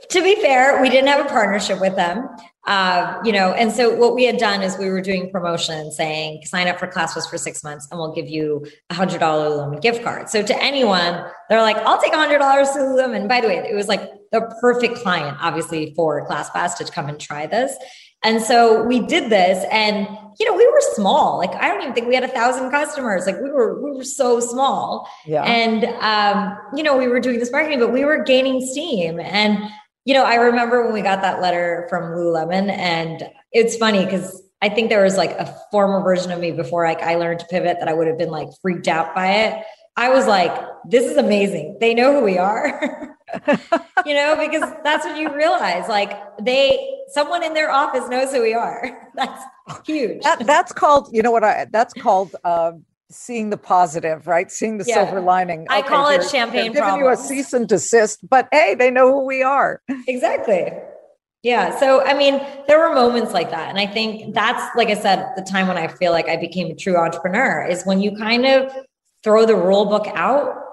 to 0.10 0.22
be 0.22 0.36
fair, 0.36 0.82
we 0.82 0.89
didn't 0.89 1.08
have 1.08 1.26
a 1.26 1.30
partnership 1.30 1.80
with 1.80 1.96
them. 1.96 2.28
Uh, 2.66 3.20
you 3.26 3.32
know, 3.34 3.52
and 3.52 3.72
so 3.74 3.94
what 3.94 4.16
we 4.16 4.24
had 4.24 4.38
done 4.38 4.62
is 4.62 4.78
we 4.78 4.89
were 4.89 5.02
doing 5.02 5.30
promotion 5.30 5.92
saying 5.92 6.42
sign 6.46 6.68
up 6.70 6.80
for 6.80 6.88
ClassPass 6.88 7.30
for 7.30 7.38
six 7.38 7.62
months 7.62 7.89
and 7.92 8.00
we'll 8.00 8.13
give 8.13 8.30
you 8.30 8.66
a 8.89 8.94
hundred 8.94 9.20
dollar 9.20 9.50
Lululemon 9.50 9.82
gift 9.82 10.02
card. 10.02 10.30
So 10.30 10.42
to 10.42 10.63
anyone, 10.63 11.26
they're 11.50 11.62
like, 11.62 11.76
I'll 11.78 12.02
take 12.02 12.13
a 12.13 12.18
hundred 12.18 12.39
dollars 12.39 12.70
to 12.72 12.80
Lululemon. 12.80 13.28
By 13.28 13.42
the 13.42 13.48
way, 13.50 13.58
it 13.58 13.76
was 13.76 13.89
like 13.89 14.10
the 14.32 14.42
perfect 14.62 14.96
client, 14.96 15.38
obviously, 15.42 15.94
for 15.94 16.26
ClassPass 16.26 16.78
to 16.78 16.86
come 16.86 17.10
and 17.10 17.20
try 17.20 17.48
this. 17.48 17.76
And 18.24 18.42
so 18.42 18.84
we 18.84 19.02
did 19.02 19.30
this 19.30 19.66
and 19.70 20.08
you 20.39 20.50
know, 20.50 20.58
we 20.58 20.66
were 20.66 20.82
small. 20.94 21.38
Like 21.38 21.54
I 21.56 21.68
don't 21.68 21.82
even 21.82 21.94
think 21.94 22.08
we 22.08 22.16
had 22.16 22.24
a 22.24 22.30
thousand 22.30 22.72
customers. 22.72 23.26
Like 23.26 23.39
we 23.42 23.52
were, 23.52 23.82
we 23.84 23.98
were 23.98 24.04
so 24.04 24.39
small. 24.39 25.08
Yeah. 25.26 25.44
And 25.44 25.86
um, 26.02 26.58
you 26.76 26.84
know, 26.84 26.98
we 26.98 27.08
were 27.08 27.20
doing 27.20 27.39
this 27.39 27.52
marketing, 27.52 27.80
but 27.80 27.92
we 27.92 28.06
were 28.06 28.24
gaining 28.24 28.66
steam. 28.66 29.20
And 29.20 29.70
you 30.06 30.13
know, 30.13 30.24
I 30.24 30.36
remember 30.36 30.84
when 30.84 30.94
we 30.94 31.02
got 31.02 31.22
that 31.22 31.42
letter 31.42 31.88
from 31.89 32.12
Lululemon, 32.12 32.70
and 32.70 33.24
it's 33.52 33.78
funny 33.78 34.04
because 34.04 34.42
I 34.62 34.70
think 34.70 34.89
there 34.89 35.04
was 35.04 35.18
like 35.18 35.32
a 35.32 35.54
former 35.72 36.02
version 36.02 36.32
of 36.32 36.39
me 36.39 36.52
before 36.52 36.86
like 36.86 37.02
I 37.02 37.16
learned 37.16 37.39
to 37.39 37.46
pivot 37.48 37.78
that 37.80 37.88
I 37.88 37.94
would 37.94 38.08
have 38.08 38.18
been 38.18 38.30
like 38.32 38.48
freaked 38.62 38.88
out 38.88 39.13
by 39.13 39.32
it. 39.32 39.63
I 39.96 40.10
was 40.10 40.26
like, 40.26 40.52
this 40.89 41.06
is 41.06 41.18
amazing. 41.18 41.78
They 41.80 41.94
know 41.94 42.13
who 42.13 42.26
we 42.26 42.38
are. 42.38 43.18
you 44.06 44.13
know, 44.13 44.36
because 44.36 44.74
that's 44.84 45.06
what 45.06 45.20
you 45.20 45.34
realize. 45.36 45.88
Like 45.88 46.18
they 46.42 47.02
someone 47.10 47.44
in 47.44 47.54
their 47.54 47.72
office 47.72 48.08
knows 48.10 48.32
who 48.32 48.42
we 48.42 48.54
are. 48.54 49.10
That's 49.16 49.44
huge. 49.86 50.24
That, 50.24 50.46
that's 50.48 50.74
called, 50.74 51.10
you 51.12 51.22
know 51.22 51.30
what 51.30 51.44
I 51.44 51.68
that's 51.72 51.94
called 51.94 52.36
um 52.44 52.84
seeing 53.13 53.49
the 53.49 53.58
positive, 53.58 54.28
right? 54.28 54.52
Seeing 54.52 54.78
the 54.78 54.86
yeah. 54.86 54.95
silver 54.95 55.21
lining. 55.21 55.67
I 55.69 55.82
call 55.82 56.10
it 56.10 56.23
champagne. 56.30 56.73
Giving 56.73 56.97
you 56.97 57.10
a 57.10 57.17
cease 57.17 57.54
and 57.54 57.67
desist, 57.67 58.28
but 58.28 58.47
hey, 58.52 58.76
they 58.76 58.91
know 58.91 59.12
who 59.12 59.26
we 59.26 59.43
are. 59.43 59.82
Exactly. 60.08 60.71
Yeah. 61.43 61.78
So, 61.78 62.04
I 62.06 62.13
mean, 62.13 62.41
there 62.67 62.80
were 62.80 62.95
moments 62.95 63.34
like 63.34 63.49
that. 63.52 63.69
And 63.69 63.78
I 63.78 63.86
think 63.86 64.34
that's, 64.34 64.63
like 64.78 64.88
I 64.88 64.95
said, 64.95 65.34
the 65.36 65.41
time 65.41 65.67
when 65.67 65.78
I 65.78 65.88
feel 65.88 66.13
like 66.13 66.30
I 66.30 66.38
became 66.38 66.71
a 66.71 66.76
true 66.76 66.95
entrepreneur 66.97 67.65
is 67.65 67.84
when 67.84 67.99
you 67.99 68.15
kind 68.15 68.45
of 68.45 68.71
throw 69.23 69.45
the 69.45 69.56
rule 69.56 69.86
book 69.86 70.08
out 70.15 70.63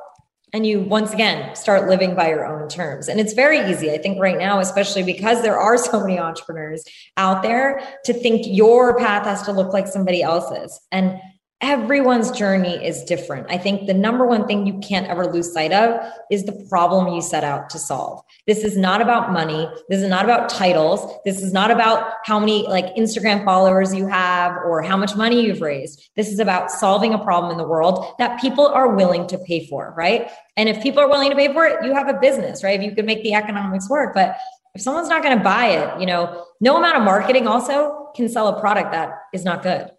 and 0.53 0.67
you 0.67 0.81
once 0.81 1.13
again 1.13 1.55
start 1.55 1.89
living 1.89 2.15
by 2.15 2.29
your 2.29 2.47
own 2.47 2.69
terms. 2.69 3.09
And 3.09 3.21
it's 3.21 3.33
very 3.33 3.59
easy, 3.71 3.91
I 3.91 3.99
think, 3.99 4.21
right 4.21 4.39
now, 4.39 4.61
especially 4.61 5.03
because 5.03 5.43
there 5.43 5.59
are 5.59 5.77
so 5.91 6.01
many 6.01 6.19
entrepreneurs 6.19 6.85
out 7.17 7.43
there 7.43 7.81
to 8.05 8.13
think 8.13 8.47
your 8.47 8.97
path 8.99 9.25
has 9.25 9.43
to 9.43 9.53
look 9.53 9.73
like 9.73 9.87
somebody 9.87 10.23
else's. 10.23 10.81
And 10.93 11.21
everyone's 11.63 12.31
journey 12.31 12.83
is 12.85 13.05
different. 13.05 13.47
I 13.51 13.59
think 13.59 13.87
the 13.87 13.95
number 13.95 14.27
one 14.27 14.47
thing 14.47 14.67
you 14.67 14.79
can't 14.79 15.07
ever 15.09 15.31
lose 15.31 15.53
sight 15.53 15.73
of 15.73 16.01
is 16.31 16.45
the 16.45 16.67
problem 16.71 17.13
you 17.13 17.21
set 17.21 17.45
out 17.45 17.69
to 17.71 17.79
solve. 17.79 18.23
This 18.47 18.65
is 18.65 18.79
not 18.79 19.03
about 19.03 19.33
money. 19.33 19.69
This 19.91 20.01
is 20.01 20.09
not 20.09 20.25
about 20.25 20.49
titles. 20.49 21.19
This 21.25 21.43
is 21.43 21.53
not 21.53 21.71
about 21.71 22.15
how 22.25 22.39
many 22.39 22.67
like 22.67 22.95
Instagram 22.97 23.45
followers 23.45 23.95
you 23.95 24.07
have 24.07 24.53
or 24.53 24.83
how 24.83 24.97
much 24.97 25.17
money 25.17 25.45
you've 25.45 25.61
raised. 25.61 26.11
This 26.17 26.29
is 26.29 26.39
about 26.39 26.71
solving 26.71 27.13
a 27.13 27.19
problem 27.19 27.53
in 27.53 27.59
the 27.59 27.69
world 27.69 28.15
that 28.19 28.41
people 28.41 28.67
are 28.67 28.95
willing 28.95 29.27
to 29.27 29.39
pay 29.39 29.67
for, 29.67 29.93
right? 29.97 30.31
And 30.57 30.69
if 30.69 30.83
people 30.83 31.01
are 31.01 31.09
willing 31.09 31.31
to 31.31 31.37
pay 31.37 31.53
for 31.53 31.67
it, 31.67 31.85
you 31.85 31.93
have 31.93 32.09
a 32.09 32.19
business, 32.19 32.65
right? 32.65 32.81
If 32.81 32.85
you 32.85 32.95
can 32.95 33.05
make 33.05 33.23
the 33.23 33.35
economics 33.35 33.89
work, 33.91 34.15
but 34.15 34.37
if 34.75 34.81
someone's 34.81 35.09
not 35.09 35.23
going 35.23 35.37
to 35.37 35.45
buy 35.45 35.67
it, 35.67 36.01
you 36.01 36.07
know, 36.07 36.47
no 36.61 36.77
amount 36.79 36.97
of 36.97 37.03
marketing 37.03 37.47
also 37.47 38.09
can 38.17 38.29
sell 38.29 38.49
a 38.49 38.61
product 38.61 38.93
that 38.93 39.11
is 39.35 39.45
not 39.45 39.63
good 39.63 39.91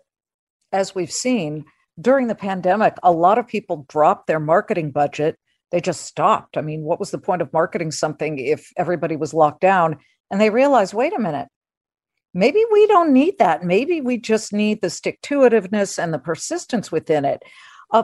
as 0.71 0.95
we've 0.95 1.11
seen 1.11 1.65
during 1.99 2.27
the 2.27 2.35
pandemic, 2.35 2.95
a 3.03 3.11
lot 3.11 3.37
of 3.37 3.47
people 3.47 3.85
dropped 3.89 4.27
their 4.27 4.39
marketing 4.39 4.91
budget. 4.91 5.37
They 5.71 5.81
just 5.81 6.05
stopped. 6.05 6.57
I 6.57 6.61
mean, 6.61 6.81
what 6.81 6.99
was 6.99 7.11
the 7.11 7.17
point 7.17 7.41
of 7.41 7.53
marketing 7.53 7.91
something 7.91 8.37
if 8.39 8.71
everybody 8.77 9.15
was 9.15 9.33
locked 9.33 9.61
down? 9.61 9.97
And 10.29 10.39
they 10.39 10.49
realized, 10.49 10.93
wait 10.93 11.13
a 11.13 11.19
minute, 11.19 11.47
maybe 12.33 12.63
we 12.71 12.87
don't 12.87 13.13
need 13.13 13.37
that. 13.39 13.63
Maybe 13.63 14.01
we 14.01 14.17
just 14.17 14.53
need 14.53 14.81
the 14.81 14.89
stick 14.89 15.21
to 15.23 15.39
itiveness 15.39 16.01
and 16.01 16.13
the 16.13 16.19
persistence 16.19 16.91
within 16.91 17.25
it. 17.25 17.43
Uh, 17.91 18.03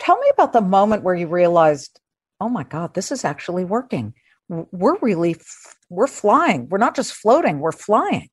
tell 0.00 0.18
me 0.18 0.30
about 0.32 0.52
the 0.52 0.60
moment 0.60 1.02
where 1.02 1.14
you 1.14 1.26
realized, 1.26 2.00
oh 2.40 2.48
my 2.48 2.64
God, 2.64 2.94
this 2.94 3.12
is 3.12 3.24
actually 3.24 3.64
working. 3.64 4.14
We're 4.48 4.98
really, 5.00 5.36
we're 5.90 6.06
flying. 6.06 6.68
We're 6.68 6.78
not 6.78 6.96
just 6.96 7.12
floating, 7.12 7.60
we're 7.60 7.72
flying. 7.72 8.30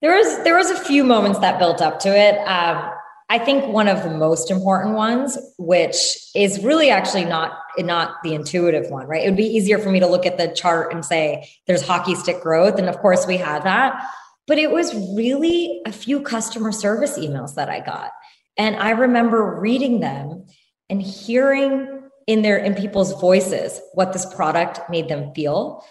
There 0.00 0.14
was 0.14 0.44
there 0.44 0.56
was 0.56 0.70
a 0.70 0.78
few 0.78 1.02
moments 1.02 1.40
that 1.40 1.58
built 1.58 1.82
up 1.82 1.98
to 2.00 2.08
it. 2.08 2.36
Um, 2.46 2.90
I 3.30 3.38
think 3.38 3.66
one 3.66 3.88
of 3.88 4.04
the 4.04 4.10
most 4.10 4.50
important 4.50 4.94
ones, 4.94 5.36
which 5.58 5.96
is 6.34 6.64
really 6.64 6.88
actually 6.88 7.24
not 7.24 7.58
not 7.78 8.22
the 8.22 8.34
intuitive 8.34 8.90
one, 8.90 9.06
right? 9.06 9.22
It 9.22 9.26
would 9.26 9.36
be 9.36 9.44
easier 9.44 9.78
for 9.78 9.90
me 9.90 10.00
to 10.00 10.06
look 10.06 10.24
at 10.24 10.38
the 10.38 10.48
chart 10.48 10.92
and 10.92 11.04
say 11.04 11.48
there's 11.66 11.86
hockey 11.86 12.14
stick 12.14 12.40
growth, 12.40 12.78
and 12.78 12.88
of 12.88 12.98
course 12.98 13.26
we 13.26 13.36
had 13.36 13.64
that. 13.64 14.02
But 14.46 14.58
it 14.58 14.70
was 14.70 14.94
really 15.14 15.82
a 15.84 15.92
few 15.92 16.22
customer 16.22 16.72
service 16.72 17.18
emails 17.18 17.56
that 17.56 17.68
I 17.68 17.80
got, 17.80 18.12
and 18.56 18.76
I 18.76 18.90
remember 18.90 19.58
reading 19.60 20.00
them 20.00 20.46
and 20.88 21.02
hearing 21.02 22.02
in 22.26 22.42
their 22.42 22.56
in 22.56 22.74
people's 22.74 23.18
voices 23.20 23.80
what 23.92 24.12
this 24.12 24.32
product 24.34 24.88
made 24.88 25.08
them 25.08 25.34
feel 25.34 25.84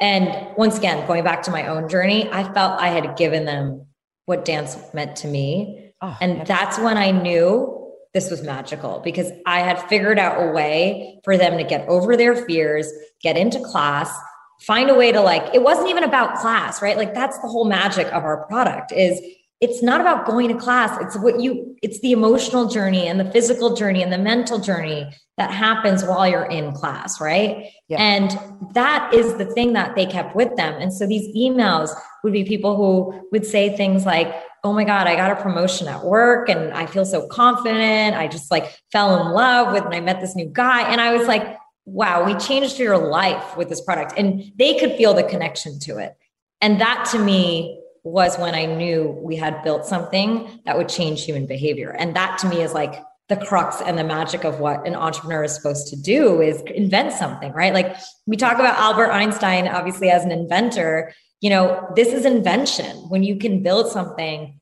and 0.00 0.56
once 0.56 0.76
again, 0.76 1.06
going 1.06 1.24
back 1.24 1.42
to 1.44 1.50
my 1.50 1.66
own 1.66 1.88
journey, 1.88 2.28
I 2.30 2.44
felt 2.52 2.80
I 2.80 2.88
had 2.88 3.16
given 3.16 3.44
them 3.44 3.86
what 4.26 4.44
dance 4.44 4.76
meant 4.92 5.16
to 5.16 5.28
me. 5.28 5.92
Oh, 6.02 6.16
and 6.20 6.46
that's 6.46 6.78
when 6.78 6.96
I 6.98 7.10
knew 7.10 7.72
this 8.12 8.30
was 8.30 8.42
magical 8.42 9.00
because 9.00 9.30
I 9.46 9.60
had 9.60 9.80
figured 9.88 10.18
out 10.18 10.42
a 10.42 10.50
way 10.52 11.20
for 11.24 11.36
them 11.36 11.58
to 11.58 11.64
get 11.64 11.88
over 11.88 12.16
their 12.16 12.34
fears, 12.34 12.90
get 13.22 13.36
into 13.36 13.60
class, 13.60 14.14
find 14.62 14.90
a 14.90 14.94
way 14.94 15.12
to 15.12 15.20
like, 15.20 15.54
it 15.54 15.62
wasn't 15.62 15.88
even 15.88 16.04
about 16.04 16.36
class, 16.36 16.80
right? 16.82 16.96
Like 16.96 17.14
that's 17.14 17.38
the 17.38 17.48
whole 17.48 17.66
magic 17.66 18.06
of 18.08 18.24
our 18.24 18.46
product 18.46 18.92
is 18.92 19.20
it's 19.60 19.82
not 19.82 20.00
about 20.00 20.26
going 20.26 20.48
to 20.48 20.54
class. 20.54 20.98
It's 21.00 21.18
what 21.18 21.40
you, 21.40 21.76
it's 21.82 22.00
the 22.00 22.12
emotional 22.12 22.68
journey 22.68 23.08
and 23.08 23.18
the 23.18 23.30
physical 23.30 23.74
journey 23.74 24.02
and 24.02 24.12
the 24.12 24.18
mental 24.18 24.58
journey 24.58 25.10
that 25.38 25.50
happens 25.50 26.04
while 26.04 26.28
you're 26.28 26.44
in 26.44 26.72
class, 26.72 27.20
right? 27.20 27.70
Yeah. 27.88 28.02
And 28.02 28.38
that 28.74 29.14
is 29.14 29.36
the 29.36 29.46
thing 29.46 29.72
that 29.72 29.96
they 29.96 30.04
kept 30.04 30.36
with 30.36 30.54
them. 30.56 30.74
And 30.80 30.92
so 30.92 31.06
these 31.06 31.34
emails 31.34 31.90
would 32.22 32.32
be 32.32 32.44
people 32.44 32.76
who 32.76 33.26
would 33.32 33.46
say 33.46 33.74
things 33.76 34.04
like, 34.04 34.34
Oh 34.64 34.72
my 34.72 34.84
God, 34.84 35.06
I 35.06 35.14
got 35.14 35.30
a 35.30 35.40
promotion 35.40 35.86
at 35.86 36.04
work 36.04 36.48
and 36.48 36.72
I 36.74 36.86
feel 36.86 37.04
so 37.04 37.28
confident. 37.28 38.16
I 38.16 38.26
just 38.26 38.50
like 38.50 38.76
fell 38.90 39.24
in 39.24 39.32
love 39.32 39.72
with 39.72 39.84
and 39.84 39.94
I 39.94 40.00
met 40.00 40.20
this 40.20 40.34
new 40.34 40.46
guy. 40.46 40.90
And 40.90 41.00
I 41.00 41.16
was 41.16 41.28
like, 41.28 41.56
wow, 41.84 42.24
we 42.24 42.34
changed 42.34 42.78
your 42.78 42.98
life 42.98 43.56
with 43.56 43.68
this 43.68 43.80
product. 43.80 44.14
And 44.16 44.52
they 44.56 44.76
could 44.76 44.96
feel 44.96 45.14
the 45.14 45.22
connection 45.22 45.78
to 45.80 45.98
it. 45.98 46.16
And 46.60 46.80
that 46.80 47.08
to 47.12 47.18
me 47.20 47.80
was 48.06 48.38
when 48.38 48.54
I 48.54 48.66
knew 48.66 49.18
we 49.20 49.36
had 49.36 49.62
built 49.64 49.84
something 49.84 50.60
that 50.64 50.76
would 50.76 50.88
change 50.88 51.24
human 51.24 51.46
behavior. 51.46 51.90
And 51.90 52.14
that 52.14 52.38
to 52.38 52.48
me 52.48 52.62
is 52.62 52.72
like 52.72 53.02
the 53.28 53.36
crux 53.36 53.80
and 53.80 53.98
the 53.98 54.04
magic 54.04 54.44
of 54.44 54.60
what 54.60 54.86
an 54.86 54.94
entrepreneur 54.94 55.42
is 55.42 55.54
supposed 55.54 55.88
to 55.88 55.96
do 55.96 56.40
is 56.40 56.62
invent 56.62 57.12
something, 57.12 57.52
right? 57.52 57.74
Like 57.74 57.96
we 58.26 58.36
talk 58.36 58.54
about 58.54 58.78
Albert 58.78 59.10
Einstein, 59.10 59.66
obviously, 59.66 60.08
as 60.08 60.24
an 60.24 60.30
inventor. 60.30 61.12
You 61.40 61.50
know, 61.50 61.92
this 61.96 62.12
is 62.12 62.24
invention 62.24 62.96
when 63.08 63.24
you 63.24 63.36
can 63.36 63.62
build 63.62 63.90
something 63.90 64.60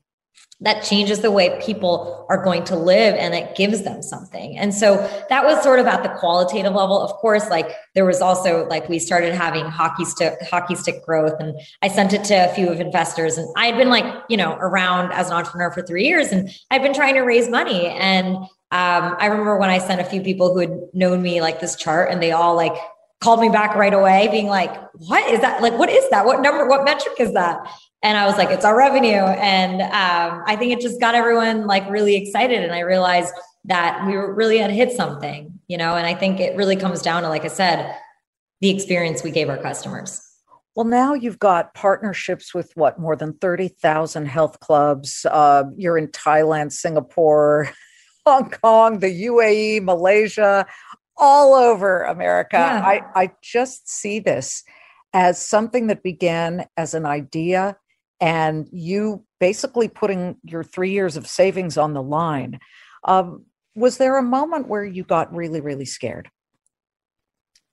that 0.61 0.83
changes 0.83 1.19
the 1.19 1.31
way 1.31 1.59
people 1.61 2.25
are 2.29 2.41
going 2.41 2.63
to 2.63 2.75
live 2.77 3.13
and 3.15 3.33
it 3.33 3.55
gives 3.55 3.83
them 3.83 4.01
something. 4.01 4.57
And 4.57 4.73
so 4.73 4.95
that 5.29 5.43
was 5.43 5.61
sort 5.61 5.79
of 5.79 5.85
at 5.85 6.01
the 6.01 6.09
qualitative 6.09 6.73
level. 6.73 7.01
Of 7.01 7.11
course, 7.13 7.49
like 7.49 7.71
there 7.93 8.05
was 8.05 8.21
also 8.21 8.65
like 8.67 8.87
we 8.87 8.97
started 8.97 9.33
having 9.33 9.65
hockey 9.65 10.05
stick 10.05 10.35
hockey 10.49 10.75
stick 10.75 11.05
growth 11.05 11.33
and 11.39 11.59
I 11.81 11.89
sent 11.89 12.13
it 12.13 12.23
to 12.25 12.49
a 12.49 12.53
few 12.53 12.69
of 12.69 12.79
investors 12.79 13.37
and 13.37 13.47
I 13.57 13.65
had 13.65 13.77
been 13.77 13.89
like, 13.89 14.05
you 14.29 14.37
know, 14.37 14.53
around 14.55 15.11
as 15.11 15.27
an 15.27 15.33
entrepreneur 15.33 15.71
for 15.71 15.81
3 15.81 16.05
years 16.05 16.31
and 16.31 16.49
I'd 16.71 16.81
been 16.81 16.93
trying 16.93 17.15
to 17.15 17.21
raise 17.21 17.49
money 17.49 17.87
and 17.87 18.37
um, 18.71 19.15
I 19.19 19.27
remember 19.27 19.57
when 19.57 19.69
I 19.69 19.77
sent 19.77 20.01
a 20.01 20.05
few 20.05 20.21
people 20.21 20.53
who 20.53 20.59
had 20.59 20.79
known 20.93 21.21
me 21.21 21.41
like 21.41 21.59
this 21.59 21.75
chart 21.75 22.11
and 22.11 22.21
they 22.21 22.31
all 22.31 22.55
like 22.55 22.75
called 23.21 23.39
me 23.39 23.49
back 23.49 23.75
right 23.75 23.93
away 23.93 24.27
being 24.31 24.47
like, 24.47 24.75
what 24.93 25.31
is 25.31 25.39
that? 25.41 25.61
Like, 25.61 25.77
what 25.77 25.89
is 25.89 26.09
that? 26.09 26.25
What 26.25 26.41
number, 26.41 26.67
what 26.67 26.83
metric 26.83 27.15
is 27.19 27.33
that? 27.33 27.57
And 28.05 28.19
I 28.19 28.27
was 28.27 28.37
like, 28.37 28.51
it's 28.51 28.63
our 28.63 28.77
revenue. 28.77 29.09
And 29.09 29.81
um, 29.81 30.43
I 30.45 30.55
think 30.55 30.71
it 30.71 30.79
just 30.79 30.99
got 30.99 31.15
everyone 31.15 31.65
like 31.65 31.89
really 31.89 32.15
excited. 32.15 32.63
And 32.63 32.71
I 32.71 32.81
realized 32.81 33.33
that 33.63 34.05
we 34.05 34.13
really 34.13 34.59
had 34.59 34.69
hit 34.69 34.91
something, 34.91 35.51
you 35.67 35.75
know, 35.75 35.95
and 35.95 36.05
I 36.05 36.13
think 36.13 36.39
it 36.39 36.55
really 36.55 36.75
comes 36.75 37.01
down 37.01 37.23
to, 37.23 37.29
like 37.29 37.45
I 37.45 37.47
said, 37.47 37.95
the 38.61 38.69
experience 38.69 39.23
we 39.23 39.31
gave 39.31 39.49
our 39.49 39.57
customers. 39.57 40.21
Well, 40.75 40.85
now 40.85 41.15
you've 41.15 41.39
got 41.39 41.73
partnerships 41.73 42.53
with 42.53 42.71
what 42.75 42.99
more 42.99 43.15
than 43.15 43.33
30,000 43.33 44.27
health 44.27 44.59
clubs. 44.59 45.25
Uh, 45.25 45.63
you're 45.75 45.97
in 45.97 46.09
Thailand, 46.09 46.73
Singapore, 46.73 47.71
Hong 48.27 48.51
Kong, 48.51 48.99
the 48.99 49.25
UAE, 49.25 49.81
Malaysia, 49.81 50.67
all 51.17 51.55
over 51.55 52.03
America. 52.03 52.57
Yeah. 52.57 52.83
I, 52.85 53.01
I 53.15 53.31
just 53.41 53.89
see 53.89 54.19
this 54.19 54.63
as 55.11 55.43
something 55.43 55.87
that 55.87 56.03
began 56.03 56.67
as 56.77 56.93
an 56.93 57.07
idea 57.07 57.77
and 58.19 58.67
you 58.71 59.23
basically 59.39 59.87
putting 59.87 60.37
your 60.43 60.63
three 60.63 60.91
years 60.91 61.17
of 61.17 61.27
savings 61.27 61.77
on 61.77 61.93
the 61.93 62.01
line. 62.03 62.59
Um, 63.03 63.45
was 63.75 63.97
there 63.97 64.17
a 64.17 64.23
moment 64.23 64.67
where 64.67 64.85
you 64.85 65.03
got 65.03 65.35
really, 65.35 65.61
really 65.61 65.85
scared? 65.85 66.29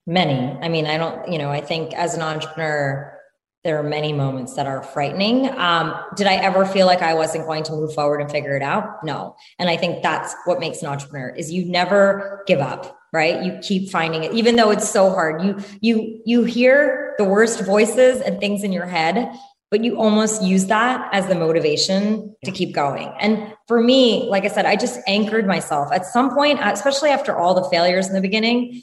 Many. 0.06 0.58
I 0.60 0.68
mean, 0.68 0.86
I 0.86 0.98
don't, 0.98 1.30
you 1.30 1.38
know, 1.38 1.50
I 1.50 1.60
think 1.60 1.94
as 1.94 2.14
an 2.14 2.22
entrepreneur, 2.22 3.16
there 3.64 3.78
are 3.78 3.84
many 3.84 4.12
moments 4.12 4.54
that 4.54 4.66
are 4.66 4.82
frightening. 4.82 5.48
Um, 5.56 5.94
did 6.16 6.26
I 6.26 6.34
ever 6.34 6.66
feel 6.66 6.86
like 6.86 7.00
I 7.00 7.14
wasn't 7.14 7.46
going 7.46 7.62
to 7.64 7.72
move 7.72 7.94
forward 7.94 8.20
and 8.20 8.28
figure 8.28 8.56
it 8.56 8.62
out? 8.62 9.04
No. 9.04 9.36
And 9.60 9.70
I 9.70 9.76
think 9.76 10.02
that's 10.02 10.34
what 10.46 10.58
makes 10.58 10.82
an 10.82 10.88
entrepreneur 10.88 11.28
is 11.28 11.52
you 11.52 11.64
never 11.64 12.42
give 12.48 12.58
up, 12.58 12.98
right? 13.12 13.40
You 13.40 13.58
keep 13.62 13.90
finding 13.90 14.24
it, 14.24 14.32
even 14.32 14.56
though 14.56 14.70
it's 14.70 14.88
so 14.88 15.10
hard. 15.10 15.42
You 15.42 15.60
you 15.80 16.20
you 16.26 16.42
hear 16.42 17.14
the 17.18 17.24
worst 17.24 17.64
voices 17.64 18.20
and 18.20 18.40
things 18.40 18.64
in 18.64 18.72
your 18.72 18.86
head, 18.86 19.32
but 19.72 19.82
you 19.82 19.96
almost 19.96 20.42
use 20.42 20.66
that 20.66 21.08
as 21.12 21.26
the 21.28 21.34
motivation 21.34 22.36
to 22.44 22.52
keep 22.52 22.74
going. 22.74 23.10
And 23.18 23.54
for 23.66 23.80
me, 23.80 24.28
like 24.28 24.44
I 24.44 24.48
said, 24.48 24.66
I 24.66 24.76
just 24.76 25.00
anchored 25.06 25.46
myself 25.46 25.90
at 25.90 26.04
some 26.04 26.34
point, 26.34 26.60
uh, 26.60 26.70
especially 26.74 27.08
after 27.08 27.38
all 27.38 27.54
the 27.54 27.68
failures 27.70 28.06
in 28.06 28.12
the 28.12 28.20
beginning, 28.20 28.82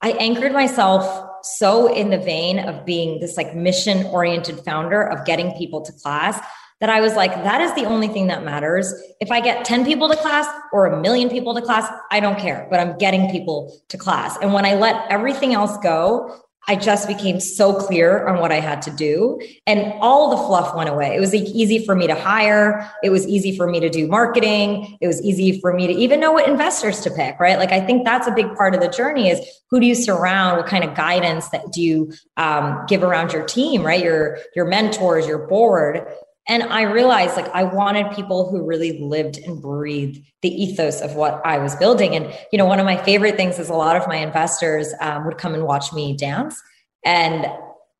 I 0.00 0.12
anchored 0.12 0.52
myself 0.52 1.28
so 1.42 1.92
in 1.92 2.10
the 2.10 2.18
vein 2.18 2.60
of 2.60 2.86
being 2.86 3.18
this 3.18 3.36
like 3.36 3.56
mission 3.56 4.06
oriented 4.06 4.60
founder 4.60 5.02
of 5.02 5.26
getting 5.26 5.50
people 5.58 5.80
to 5.84 5.92
class 5.92 6.40
that 6.80 6.88
I 6.88 7.00
was 7.00 7.16
like, 7.16 7.32
that 7.34 7.60
is 7.60 7.74
the 7.74 7.84
only 7.86 8.06
thing 8.06 8.28
that 8.28 8.44
matters. 8.44 8.94
If 9.20 9.32
I 9.32 9.40
get 9.40 9.64
10 9.64 9.84
people 9.84 10.08
to 10.08 10.14
class 10.14 10.46
or 10.72 10.86
a 10.86 11.00
million 11.00 11.28
people 11.28 11.52
to 11.56 11.60
class, 11.60 11.90
I 12.12 12.20
don't 12.20 12.38
care, 12.38 12.68
but 12.70 12.78
I'm 12.78 12.96
getting 12.98 13.28
people 13.32 13.76
to 13.88 13.98
class. 13.98 14.38
And 14.40 14.52
when 14.52 14.64
I 14.64 14.74
let 14.74 15.10
everything 15.10 15.52
else 15.54 15.76
go, 15.78 16.40
I 16.68 16.76
just 16.76 17.08
became 17.08 17.40
so 17.40 17.74
clear 17.74 18.26
on 18.28 18.40
what 18.40 18.52
I 18.52 18.60
had 18.60 18.82
to 18.82 18.90
do. 18.90 19.40
And 19.66 19.94
all 20.00 20.30
the 20.30 20.36
fluff 20.36 20.76
went 20.76 20.90
away. 20.90 21.16
It 21.16 21.20
was 21.20 21.34
easy 21.34 21.84
for 21.84 21.94
me 21.94 22.06
to 22.06 22.14
hire. 22.14 22.90
It 23.02 23.08
was 23.08 23.26
easy 23.26 23.56
for 23.56 23.66
me 23.66 23.80
to 23.80 23.88
do 23.88 24.06
marketing. 24.06 24.98
It 25.00 25.06
was 25.06 25.22
easy 25.22 25.60
for 25.60 25.72
me 25.72 25.86
to 25.86 25.92
even 25.94 26.20
know 26.20 26.30
what 26.30 26.46
investors 26.46 27.00
to 27.00 27.10
pick, 27.10 27.40
right? 27.40 27.58
Like, 27.58 27.72
I 27.72 27.80
think 27.80 28.04
that's 28.04 28.28
a 28.28 28.32
big 28.32 28.54
part 28.54 28.74
of 28.74 28.82
the 28.82 28.88
journey 28.88 29.30
is 29.30 29.40
who 29.70 29.80
do 29.80 29.86
you 29.86 29.94
surround? 29.94 30.58
What 30.58 30.66
kind 30.66 30.84
of 30.84 30.94
guidance 30.94 31.48
that 31.48 31.72
do 31.72 31.82
you 31.82 32.12
um, 32.36 32.84
give 32.86 33.02
around 33.02 33.32
your 33.32 33.44
team, 33.44 33.82
right? 33.82 34.04
Your, 34.04 34.38
your 34.54 34.66
mentors, 34.66 35.26
your 35.26 35.46
board. 35.48 36.06
And 36.48 36.62
I 36.62 36.82
realized 36.82 37.36
like 37.36 37.48
I 37.54 37.62
wanted 37.62 38.10
people 38.12 38.50
who 38.50 38.64
really 38.64 38.98
lived 38.98 39.38
and 39.38 39.60
breathed 39.60 40.24
the 40.40 40.48
ethos 40.48 41.02
of 41.02 41.14
what 41.14 41.42
I 41.44 41.58
was 41.58 41.76
building. 41.76 42.16
And, 42.16 42.32
you 42.50 42.58
know, 42.58 42.64
one 42.64 42.80
of 42.80 42.86
my 42.86 42.96
favorite 42.96 43.36
things 43.36 43.58
is 43.58 43.68
a 43.68 43.74
lot 43.74 43.96
of 43.96 44.08
my 44.08 44.16
investors 44.16 44.94
um, 45.00 45.26
would 45.26 45.36
come 45.36 45.54
and 45.54 45.64
watch 45.64 45.92
me 45.92 46.16
dance. 46.16 46.60
And, 47.04 47.46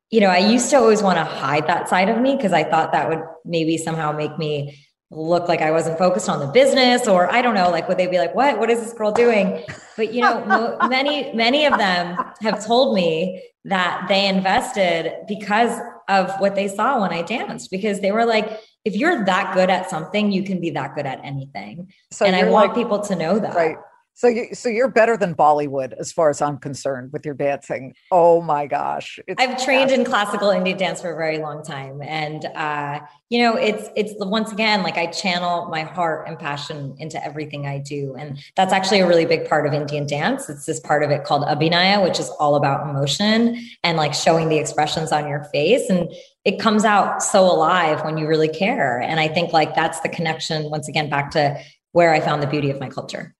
you 0.09 0.19
know, 0.19 0.29
I 0.29 0.39
used 0.39 0.71
to 0.71 0.77
always 0.77 1.03
want 1.03 1.17
to 1.17 1.23
hide 1.23 1.67
that 1.67 1.89
side 1.89 2.09
of 2.09 2.19
me 2.19 2.35
because 2.35 2.51
I 2.51 2.63
thought 2.63 2.91
that 2.93 3.07
would 3.07 3.21
maybe 3.45 3.77
somehow 3.77 4.11
make 4.11 4.37
me 4.39 4.79
look 5.11 5.47
like 5.47 5.61
I 5.61 5.71
wasn't 5.71 5.97
focused 5.97 6.29
on 6.29 6.39
the 6.39 6.47
business 6.47 7.07
or 7.07 7.31
I 7.31 7.41
don't 7.41 7.55
know, 7.55 7.69
like 7.69 7.87
would 7.87 7.97
they 7.97 8.07
be 8.07 8.19
like, 8.19 8.35
what, 8.35 8.59
what 8.59 8.69
is 8.69 8.79
this 8.79 8.93
girl 8.93 9.11
doing? 9.11 9.63
But 9.97 10.13
you 10.13 10.21
know, 10.21 10.77
many, 10.87 11.33
many 11.33 11.65
of 11.65 11.77
them 11.77 12.17
have 12.41 12.63
told 12.65 12.95
me 12.95 13.43
that 13.65 14.05
they 14.07 14.27
invested 14.27 15.13
because 15.27 15.79
of 16.09 16.31
what 16.39 16.55
they 16.55 16.67
saw 16.67 17.01
when 17.01 17.11
I 17.11 17.21
danced 17.21 17.71
because 17.71 18.01
they 18.01 18.11
were 18.11 18.25
like, 18.25 18.59
if 18.83 18.95
you're 18.95 19.23
that 19.25 19.53
good 19.53 19.69
at 19.69 19.89
something, 19.89 20.31
you 20.31 20.43
can 20.43 20.59
be 20.59 20.71
that 20.71 20.95
good 20.95 21.05
at 21.05 21.23
anything. 21.23 21.93
So 22.11 22.25
and 22.25 22.35
I 22.35 22.49
want 22.49 22.69
like, 22.69 22.77
people 22.77 22.99
to 23.01 23.15
know 23.15 23.39
that. 23.39 23.55
Right. 23.55 23.77
So 24.19 24.27
you 24.27 24.53
so 24.53 24.67
you're 24.67 24.89
better 24.89 25.15
than 25.15 25.33
Bollywood 25.33 25.93
as 25.97 26.11
far 26.11 26.29
as 26.29 26.41
I'm 26.41 26.57
concerned 26.57 27.13
with 27.13 27.25
your 27.25 27.35
dancing. 27.35 27.93
Oh 28.11 28.41
my 28.41 28.67
gosh. 28.67 29.17
I've 29.37 29.63
trained 29.63 29.91
in 29.91 30.03
classical 30.03 30.49
Indian 30.49 30.77
dance 30.77 30.99
for 30.99 31.13
a 31.13 31.15
very 31.15 31.37
long 31.37 31.63
time. 31.63 32.01
And 32.01 32.43
uh, 32.53 32.99
you 33.29 33.41
know, 33.41 33.55
it's 33.55 33.87
it's 33.95 34.13
once 34.17 34.51
again 34.51 34.83
like 34.83 34.97
I 34.97 35.05
channel 35.05 35.69
my 35.69 35.83
heart 35.83 36.27
and 36.27 36.37
passion 36.37 36.97
into 36.99 37.23
everything 37.23 37.65
I 37.65 37.77
do. 37.77 38.13
And 38.19 38.37
that's 38.57 38.73
actually 38.73 38.99
a 38.99 39.07
really 39.07 39.23
big 39.23 39.47
part 39.47 39.65
of 39.65 39.73
Indian 39.73 40.05
dance. 40.05 40.49
It's 40.49 40.65
this 40.65 40.81
part 40.81 41.01
of 41.01 41.11
it 41.11 41.23
called 41.23 41.43
Abhinaya, 41.43 42.03
which 42.03 42.19
is 42.19 42.27
all 42.41 42.55
about 42.55 42.89
emotion 42.89 43.57
and 43.85 43.95
like 43.95 44.13
showing 44.13 44.49
the 44.49 44.57
expressions 44.57 45.13
on 45.13 45.29
your 45.29 45.45
face. 45.45 45.89
And 45.89 46.11
it 46.43 46.59
comes 46.59 46.83
out 46.83 47.23
so 47.23 47.45
alive 47.45 48.03
when 48.03 48.17
you 48.17 48.27
really 48.27 48.49
care. 48.49 48.99
And 48.99 49.17
I 49.17 49.29
think 49.29 49.53
like 49.53 49.75
that's 49.75 50.01
the 50.01 50.09
connection, 50.09 50.69
once 50.69 50.89
again, 50.89 51.09
back 51.09 51.31
to 51.31 51.57
where 51.93 52.13
I 52.13 52.19
found 52.19 52.43
the 52.43 52.47
beauty 52.47 52.69
of 52.69 52.81
my 52.81 52.89
culture 52.89 53.33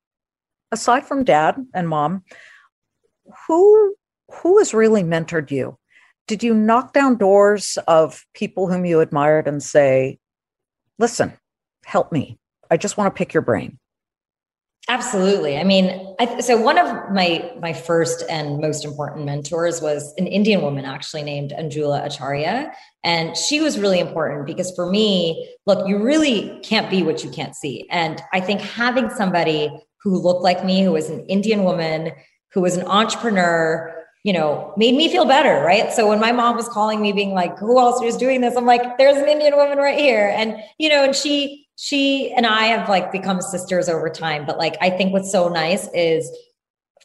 aside 0.72 1.06
from 1.06 1.24
dad 1.24 1.56
and 1.74 1.88
mom, 1.88 2.24
who 3.48 3.96
who 4.32 4.60
has 4.60 4.74
really 4.74 5.04
mentored 5.04 5.52
you? 5.52 5.78
Did 6.28 6.44
you 6.44 6.54
knock 6.54 6.94
down 6.94 7.18
doors 7.18 7.78
of 7.88 8.24
people 8.34 8.68
whom 8.68 8.86
you 8.86 9.00
admired 9.00 9.48
and 9.48 9.62
say, 9.62 10.20
"Listen, 11.00 11.34
help 11.86 12.12
me. 12.12 12.38
I 12.70 12.78
just 12.78 12.98
want 12.98 13.14
to 13.14 13.18
pick 13.18 13.34
your 13.34 13.42
brain." 13.42 13.80
Absolutely. 14.88 15.56
I 15.58 15.64
mean, 15.64 16.16
I, 16.20 16.40
so 16.40 16.60
one 16.60 16.80
of 16.80 17.12
my 17.12 17.52
my 17.62 17.74
first 17.74 18.24
and 18.28 18.60
most 18.60 18.84
important 18.84 19.24
mentors 19.24 19.82
was 19.82 20.14
an 20.18 20.26
Indian 20.26 20.64
woman 20.64 20.84
actually 20.84 21.22
named 21.22 21.52
Anjula 21.52 22.04
Acharya, 22.06 22.72
and 23.04 23.38
she 23.38 23.62
was 23.62 23.78
really 23.78 24.00
important 24.00 24.48
because 24.48 24.74
for 24.76 24.90
me, 24.90 25.48
look, 25.68 25.88
you 25.88 26.02
really 26.02 26.60
can't 26.64 26.90
be 26.90 27.04
what 27.04 27.24
you 27.24 27.30
can't 27.30 27.56
see, 27.56 27.88
and 27.92 28.20
I 28.34 28.40
think 28.40 28.62
having 28.62 29.12
somebody 29.12 29.70
who 30.02 30.18
looked 30.18 30.44
like 30.44 30.64
me, 30.64 30.82
who 30.84 30.92
was 30.92 31.10
an 31.10 31.26
Indian 31.28 31.64
woman, 31.64 32.12
who 32.54 32.62
was 32.62 32.78
an 32.78 32.88
entrepreneur, 32.88 33.96
you 34.24 34.34
know, 34.34 34.74
made 34.76 34.96
me 34.96 35.10
feel 35.10 35.26
better, 35.26 35.64
right? 35.64 35.94
So 35.94 36.08
when 36.08 36.20
my 36.20 36.32
mom 36.32 36.56
was 36.56 36.68
calling 36.68 37.02
me, 37.02 37.12
being 37.14 37.34
like, 37.34 37.58
"Who 37.58 37.80
else 37.80 38.02
is 38.02 38.18
doing 38.18 38.42
this?" 38.42 38.56
I'm 38.56 38.66
like, 38.66 38.98
"There's 38.98 39.18
an 39.18 39.30
Indian 39.30 39.56
woman 39.56 39.78
right 39.78 39.98
here," 39.98 40.34
and 40.36 40.58
you 40.78 40.90
know, 40.90 41.04
and 41.04 41.16
she, 41.16 41.68
she 41.78 42.32
and 42.34 42.46
I 42.46 42.66
have 42.66 42.90
like 42.90 43.12
become 43.12 43.42
sisters 43.42 43.88
over 43.88 44.10
time. 44.10 44.46
But 44.46 44.58
like, 44.58 44.76
I 44.82 44.90
think 44.90 45.14
what's 45.14 45.32
so 45.32 45.48
nice 45.48 45.88
is 45.94 46.30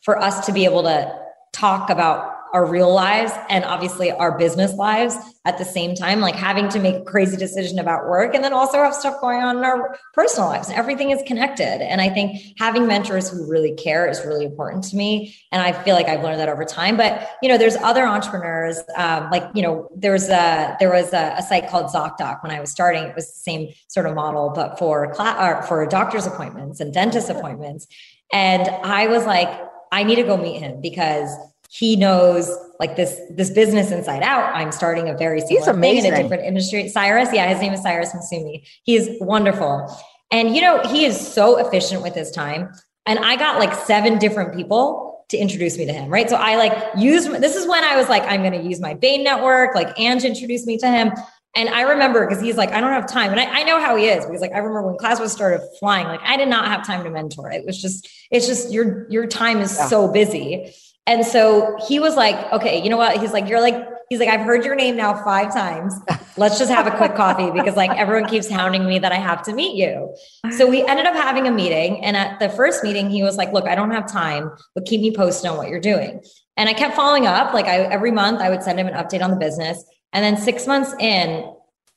for 0.03 0.19
us 0.19 0.47
to 0.47 0.53
be 0.53 0.65
able 0.65 0.83
to 0.83 1.19
talk 1.53 1.89
about 1.89 2.34
our 2.55 2.65
real 2.65 2.95
lives 2.95 3.33
and 3.51 3.65
obviously 3.65 4.13
our 4.13 4.39
business 4.39 4.73
lives 4.75 5.17
at 5.45 5.59
the 5.59 5.65
same 5.65 5.97
time, 5.97 6.21
like 6.21 6.37
having 6.37 6.69
to 6.69 6.79
make 6.79 6.95
a 6.95 7.03
crazy 7.03 7.37
decision 7.37 7.81
about 7.81 8.07
work 8.09 8.33
and 8.33 8.45
then 8.45 8.53
also 8.53 8.79
have 8.79 8.95
stuff 8.95 9.21
going 9.21 9.43
on 9.43 9.59
in 9.59 9.65
our 9.65 9.99
personal 10.15 10.49
lives. 10.49 10.71
Everything 10.71 11.11
is 11.11 11.21
connected. 11.27 11.83
And 11.83 12.01
I 12.01 12.09
think 12.09 12.41
having 12.57 12.87
mentors 12.87 13.29
who 13.29 13.45
really 13.51 13.75
care 13.75 14.09
is 14.09 14.25
really 14.25 14.45
important 14.45 14.85
to 14.85 14.97
me. 14.97 15.37
And 15.51 15.61
I 15.61 15.73
feel 15.73 15.97
like 15.97 16.07
I've 16.07 16.23
learned 16.23 16.39
that 16.39 16.49
over 16.49 16.65
time. 16.65 16.97
But 16.97 17.29
you 17.43 17.49
know, 17.49 17.59
there's 17.59 17.77
other 17.77 18.07
entrepreneurs, 18.07 18.79
um, 18.97 19.31
like 19.33 19.51
you 19.53 19.63
know, 19.63 19.91
there's 19.97 20.29
a 20.29 20.77
there 20.79 20.93
was 20.93 21.13
a, 21.13 21.35
a, 21.37 21.43
site 21.43 21.69
called 21.69 21.87
ZocDoc 21.93 22.45
when 22.45 22.53
I 22.53 22.61
was 22.61 22.71
starting. 22.71 23.03
It 23.03 23.17
was 23.17 23.27
the 23.27 23.41
same 23.41 23.69
sort 23.89 24.07
of 24.07 24.15
model, 24.15 24.53
but 24.55 24.79
for 24.79 25.13
class 25.13 25.67
for 25.69 25.85
doctor's 25.87 26.27
appointments 26.27 26.79
and 26.79 26.95
dentist 26.95 27.29
appointments. 27.31 27.89
And 28.33 28.63
I 28.63 29.09
was 29.09 29.27
like, 29.27 29.49
I 29.91 30.05
need 30.05 30.17
to 30.17 30.23
go 30.23 30.37
meet 30.37 30.61
him 30.61 30.81
because 30.81 31.29
he 31.75 31.97
knows 31.97 32.49
like 32.79 32.95
this 32.95 33.21
this 33.31 33.51
business 33.51 33.91
inside 33.91 34.23
out. 34.23 34.55
I'm 34.55 34.71
starting 34.71 35.09
a 35.09 35.17
very 35.17 35.41
similar 35.41 35.73
thing 35.81 35.97
in 36.05 36.15
a 36.15 36.23
different 36.23 36.45
industry. 36.45 36.89
Cyrus, 36.89 37.31
yeah, 37.33 37.49
his 37.49 37.61
name 37.61 37.73
is 37.73 37.83
Cyrus 37.83 38.13
Massoumi. 38.13 38.65
He 38.85 38.95
is 38.95 39.11
wonderful. 39.21 39.93
And 40.31 40.55
you 40.55 40.63
know, 40.63 40.81
he 40.83 41.05
is 41.05 41.19
so 41.21 41.59
efficient 41.59 42.01
with 42.03 42.15
his 42.15 42.31
time. 42.31 42.71
And 43.07 43.19
I 43.19 43.35
got 43.35 43.59
like 43.59 43.75
seven 43.75 44.19
different 44.19 44.55
people 44.55 45.25
to 45.31 45.37
introduce 45.37 45.77
me 45.77 45.85
to 45.87 45.93
him, 45.93 46.11
right? 46.11 46.31
So 46.31 46.37
I 46.37 46.55
like 46.55 46.97
used 46.97 47.29
this 47.43 47.57
is 47.57 47.67
when 47.67 47.83
I 47.83 47.97
was 47.97 48.09
like, 48.09 48.23
I'm 48.23 48.45
gonna 48.45 48.63
use 48.63 48.79
my 48.81 48.95
Bain 48.95 49.25
network. 49.25 49.75
Like 49.75 49.99
Ange 49.99 50.23
introduced 50.23 50.69
me 50.69 50.79
to 50.79 50.87
him. 50.87 51.11
And 51.57 51.69
I 51.71 51.83
remember 51.83 52.25
because 52.25 52.41
he's 52.41 52.57
like, 52.57 52.71
I 52.71 52.81
don't 52.81 52.93
have 52.93 53.09
time. 53.09 53.33
And 53.33 53.41
I, 53.41 53.61
I, 53.61 53.63
know 53.63 53.81
how 53.81 53.95
he 53.95 54.07
is 54.07 54.25
because 54.25 54.41
like 54.41 54.53
I 54.53 54.59
remember 54.59 54.83
when 54.83 54.97
class 54.97 55.21
was 55.21 55.33
started 55.33 55.61
flying, 55.79 56.07
like 56.07 56.21
I 56.23 56.37
did 56.37 56.49
not 56.49 56.67
have 56.67 56.87
time 56.87 57.05
to 57.05 57.11
mentor. 57.11 57.51
It 57.51 57.65
was 57.65 57.81
just, 57.81 58.09
it's 58.31 58.47
just 58.47 58.73
your 58.73 59.09
your 59.09 59.27
time 59.27 59.59
is 59.59 59.77
yeah. 59.77 59.87
so 59.87 60.09
busy. 60.11 60.73
And 61.07 61.25
so 61.25 61.77
he 61.87 61.99
was 61.99 62.17
like, 62.17 62.53
okay, 62.53 62.83
you 62.83 62.89
know 62.89 62.97
what? 62.97 63.21
He's 63.21 63.33
like, 63.33 63.49
you're 63.49 63.61
like, 63.61 63.89
he's 64.09 64.21
like, 64.21 64.29
I've 64.29 64.41
heard 64.41 64.65
your 64.65 64.75
name 64.75 64.97
now 64.97 65.23
five 65.23 65.53
times. 65.53 65.95
Let's 66.37 66.59
just 66.59 66.71
have 66.71 66.87
a 66.87 66.97
quick 66.97 67.15
coffee 67.15 67.51
because 67.51 67.77
like 67.77 67.91
everyone 67.91 68.29
keeps 68.29 68.49
hounding 68.49 68.87
me 68.87 68.99
that 68.99 69.13
I 69.13 69.17
have 69.17 69.43
to 69.43 69.55
meet 69.55 69.77
you. 69.77 70.15
So 70.57 70.69
we 70.69 70.85
ended 70.87 71.07
up 71.07 71.15
having 71.15 71.47
a 71.47 71.51
meeting. 71.51 72.03
And 72.05 72.17
at 72.17 72.39
the 72.41 72.49
first 72.49 72.83
meeting, 72.83 73.11
he 73.11 73.23
was 73.23 73.37
like, 73.37 73.53
look, 73.53 73.67
I 73.67 73.75
don't 73.75 73.91
have 73.91 74.11
time, 74.11 74.51
but 74.75 74.87
keep 74.87 75.01
me 75.01 75.15
posted 75.15 75.51
on 75.51 75.57
what 75.59 75.69
you're 75.69 75.81
doing. 75.81 76.23
And 76.57 76.69
I 76.69 76.73
kept 76.73 76.97
following 76.97 77.27
up. 77.27 77.53
Like 77.53 77.67
I 77.67 77.81
every 77.81 78.11
month 78.11 78.41
I 78.41 78.49
would 78.49 78.63
send 78.63 78.81
him 78.81 78.87
an 78.87 78.95
update 78.95 79.23
on 79.23 79.31
the 79.31 79.37
business. 79.37 79.85
And 80.13 80.25
then 80.25 80.37
six 80.37 80.67
months 80.67 80.95
in, 81.01 81.53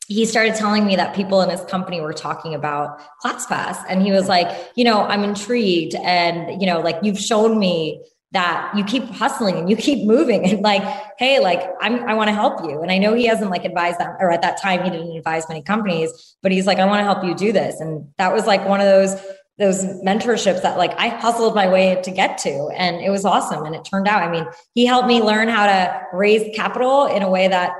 he 0.08 0.26
started 0.26 0.56
telling 0.56 0.86
me 0.86 0.96
that 0.96 1.16
people 1.16 1.42
in 1.42 1.50
his 1.50 1.62
company 1.62 2.02
were 2.02 2.14
talking 2.14 2.54
about 2.56 3.02
ClassPass. 3.24 3.84
And 3.90 4.02
he 4.02 4.12
was 4.12 4.28
like, 4.28 4.72
you 4.76 4.84
know, 4.84 5.02
I'm 5.02 5.24
intrigued. 5.24 5.96
And, 5.96 6.62
you 6.62 6.68
know, 6.68 6.80
like 6.80 6.98
you've 7.04 7.20
shown 7.20 7.60
me 7.60 8.02
that 8.32 8.74
you 8.76 8.84
keep 8.84 9.06
hustling 9.06 9.56
and 9.56 9.70
you 9.70 9.76
keep 9.76 10.06
moving 10.06 10.46
and 10.46 10.62
like 10.62 10.84
hey 11.18 11.40
like 11.40 11.64
i'm 11.82 12.04
i 12.08 12.14
want 12.14 12.28
to 12.28 12.34
help 12.34 12.64
you. 12.64 12.82
And 12.82 12.92
i 12.92 12.98
know 12.98 13.14
he 13.14 13.26
hasn't 13.26 13.52
like 13.52 13.64
advised 13.64 14.00
that 14.00 14.18
or 14.20 14.32
at 14.32 14.42
that 14.42 14.62
time 14.62 14.84
he 14.84 14.90
didn't 14.90 15.16
advise 15.16 15.48
many 15.48 15.62
companies 15.62 16.36
but 16.44 16.52
he's 16.52 16.68
like 16.68 16.80
i 16.80 16.86
want 16.86 17.00
to 17.00 17.04
help 17.04 17.24
you 17.24 17.34
do 17.36 17.52
this. 17.54 17.80
And 17.80 18.08
that 18.18 18.34
was 18.34 18.46
like 18.46 18.68
one 18.68 18.82
of 18.82 18.86
those 18.86 19.16
those 19.58 19.84
mentorships 20.04 20.62
that 20.62 20.78
like 20.78 20.94
i 21.00 21.08
hustled 21.08 21.56
my 21.56 21.70
way 21.70 22.00
to 22.04 22.12
get 22.12 22.38
to 22.40 22.70
and 22.76 22.98
it 22.98 23.10
was 23.10 23.24
awesome. 23.24 23.66
And 23.66 23.76
it 23.76 23.86
turned 23.86 24.08
out 24.08 24.22
i 24.22 24.30
mean 24.30 24.46
he 24.74 24.86
helped 24.86 25.08
me 25.08 25.22
learn 25.22 25.48
how 25.48 25.66
to 25.66 26.02
raise 26.14 26.54
capital 26.56 27.06
in 27.06 27.24
a 27.24 27.30
way 27.30 27.48
that 27.48 27.74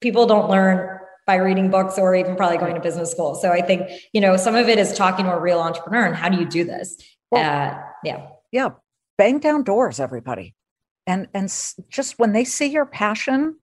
people 0.00 0.26
don't 0.26 0.50
learn 0.50 0.98
by 1.26 1.36
reading 1.36 1.70
books 1.70 1.98
or 1.98 2.14
even 2.16 2.36
probably 2.36 2.56
going 2.56 2.74
to 2.74 2.80
business 2.80 3.12
school. 3.12 3.36
So 3.36 3.52
i 3.52 3.62
think 3.62 3.88
you 4.12 4.20
know 4.20 4.36
some 4.36 4.56
of 4.56 4.68
it 4.68 4.78
is 4.78 4.92
talking 4.92 5.26
to 5.26 5.32
a 5.32 5.40
real 5.40 5.60
entrepreneur 5.60 6.04
and 6.04 6.16
how 6.16 6.28
do 6.28 6.36
you 6.36 6.46
do 6.46 6.64
this? 6.64 6.96
Well, 7.30 7.42
uh, 7.42 7.78
yeah. 8.02 8.26
Yeah 8.50 8.70
bang 9.18 9.38
down 9.38 9.64
doors 9.64 10.00
everybody. 10.00 10.54
And 11.06 11.28
and 11.34 11.52
just 11.90 12.18
when 12.18 12.32
they 12.32 12.44
see 12.44 12.66
your 12.66 12.86
passion 12.86 13.56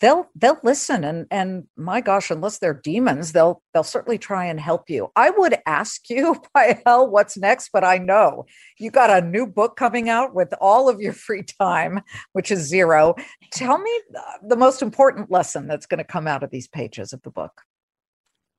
they'll 0.00 0.28
they'll 0.34 0.60
listen 0.62 1.04
and 1.04 1.26
and 1.30 1.64
my 1.76 2.02
gosh 2.02 2.30
unless 2.30 2.58
they're 2.58 2.74
demons 2.74 3.32
they'll 3.32 3.62
they'll 3.72 3.82
certainly 3.82 4.18
try 4.18 4.44
and 4.44 4.60
help 4.60 4.90
you. 4.90 5.10
I 5.16 5.30
would 5.30 5.56
ask 5.66 6.10
you 6.10 6.36
by 6.54 6.80
hell 6.84 7.08
what's 7.08 7.36
next? 7.36 7.70
But 7.72 7.84
i 7.84 7.98
know 7.98 8.44
you 8.78 8.90
got 8.90 9.10
a 9.10 9.26
new 9.26 9.46
book 9.46 9.76
coming 9.76 10.08
out 10.08 10.34
with 10.34 10.52
all 10.60 10.88
of 10.88 11.00
your 11.00 11.12
free 11.14 11.42
time 11.42 12.02
which 12.32 12.50
is 12.50 12.60
zero. 12.60 13.14
Tell 13.52 13.78
me 13.78 14.00
the 14.46 14.56
most 14.56 14.82
important 14.82 15.30
lesson 15.30 15.66
that's 15.66 15.86
going 15.86 15.98
to 15.98 16.04
come 16.04 16.26
out 16.26 16.42
of 16.42 16.50
these 16.50 16.68
pages 16.68 17.12
of 17.12 17.22
the 17.22 17.30
book 17.30 17.62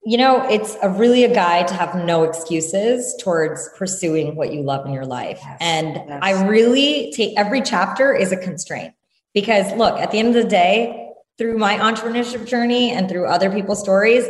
you 0.07 0.15
know, 0.15 0.41
it's 0.47 0.77
a 0.81 0.89
really 0.89 1.25
a 1.25 1.35
guide 1.35 1.67
to 1.67 1.73
have 1.73 1.93
no 1.93 2.23
excuses 2.23 3.13
towards 3.19 3.69
pursuing 3.77 4.37
what 4.37 4.53
you 4.53 4.61
love 4.61 4.85
in 4.85 4.93
your 4.93 5.05
life. 5.05 5.37
Yes, 5.43 5.57
and 5.59 5.95
yes. 5.95 6.19
I 6.21 6.47
really 6.47 7.11
take 7.11 7.37
every 7.37 7.61
chapter 7.61 8.15
is 8.15 8.31
a 8.31 8.37
constraint 8.37 8.93
because 9.33 9.69
look, 9.73 9.99
at 9.99 10.11
the 10.11 10.19
end 10.19 10.29
of 10.29 10.41
the 10.41 10.47
day, 10.47 11.09
through 11.37 11.57
my 11.57 11.77
entrepreneurship 11.77 12.47
journey 12.47 12.89
and 12.91 13.09
through 13.09 13.27
other 13.27 13.51
people's 13.51 13.81
stories, 13.81 14.25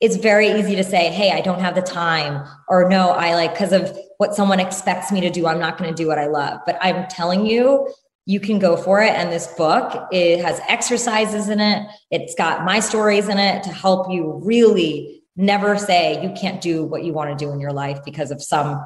it's 0.00 0.14
very 0.14 0.48
easy 0.48 0.76
to 0.76 0.84
say, 0.84 1.10
Hey, 1.10 1.32
I 1.32 1.40
don't 1.40 1.58
have 1.58 1.74
the 1.74 1.82
time, 1.82 2.46
or 2.68 2.88
no, 2.88 3.10
I 3.10 3.34
like 3.34 3.52
because 3.52 3.72
of 3.72 3.98
what 4.18 4.36
someone 4.36 4.60
expects 4.60 5.10
me 5.10 5.20
to 5.22 5.30
do, 5.30 5.48
I'm 5.48 5.58
not 5.58 5.76
going 5.76 5.90
to 5.90 6.02
do 6.02 6.06
what 6.06 6.20
I 6.20 6.28
love. 6.28 6.60
But 6.64 6.78
I'm 6.80 7.08
telling 7.08 7.46
you, 7.46 7.92
you 8.30 8.38
can 8.38 8.60
go 8.60 8.76
for 8.76 9.02
it. 9.02 9.10
And 9.10 9.32
this 9.32 9.48
book, 9.48 10.06
it 10.12 10.40
has 10.40 10.60
exercises 10.68 11.48
in 11.48 11.58
it. 11.58 11.84
It's 12.12 12.32
got 12.36 12.64
my 12.64 12.78
stories 12.78 13.28
in 13.28 13.38
it 13.38 13.64
to 13.64 13.72
help 13.72 14.08
you 14.08 14.40
really 14.44 15.24
never 15.34 15.76
say 15.76 16.22
you 16.22 16.32
can't 16.40 16.60
do 16.60 16.84
what 16.84 17.02
you 17.02 17.12
want 17.12 17.36
to 17.36 17.44
do 17.44 17.50
in 17.50 17.58
your 17.58 17.72
life 17.72 17.98
because 18.04 18.30
of 18.30 18.40
some 18.40 18.80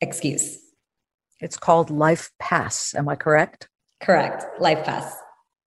excuse. 0.00 0.58
It's 1.40 1.56
called 1.56 1.90
Life 1.90 2.32
Pass. 2.40 2.92
Am 2.96 3.08
I 3.08 3.14
correct? 3.14 3.68
Correct. 4.02 4.44
Life 4.60 4.84
Pass. 4.84 5.14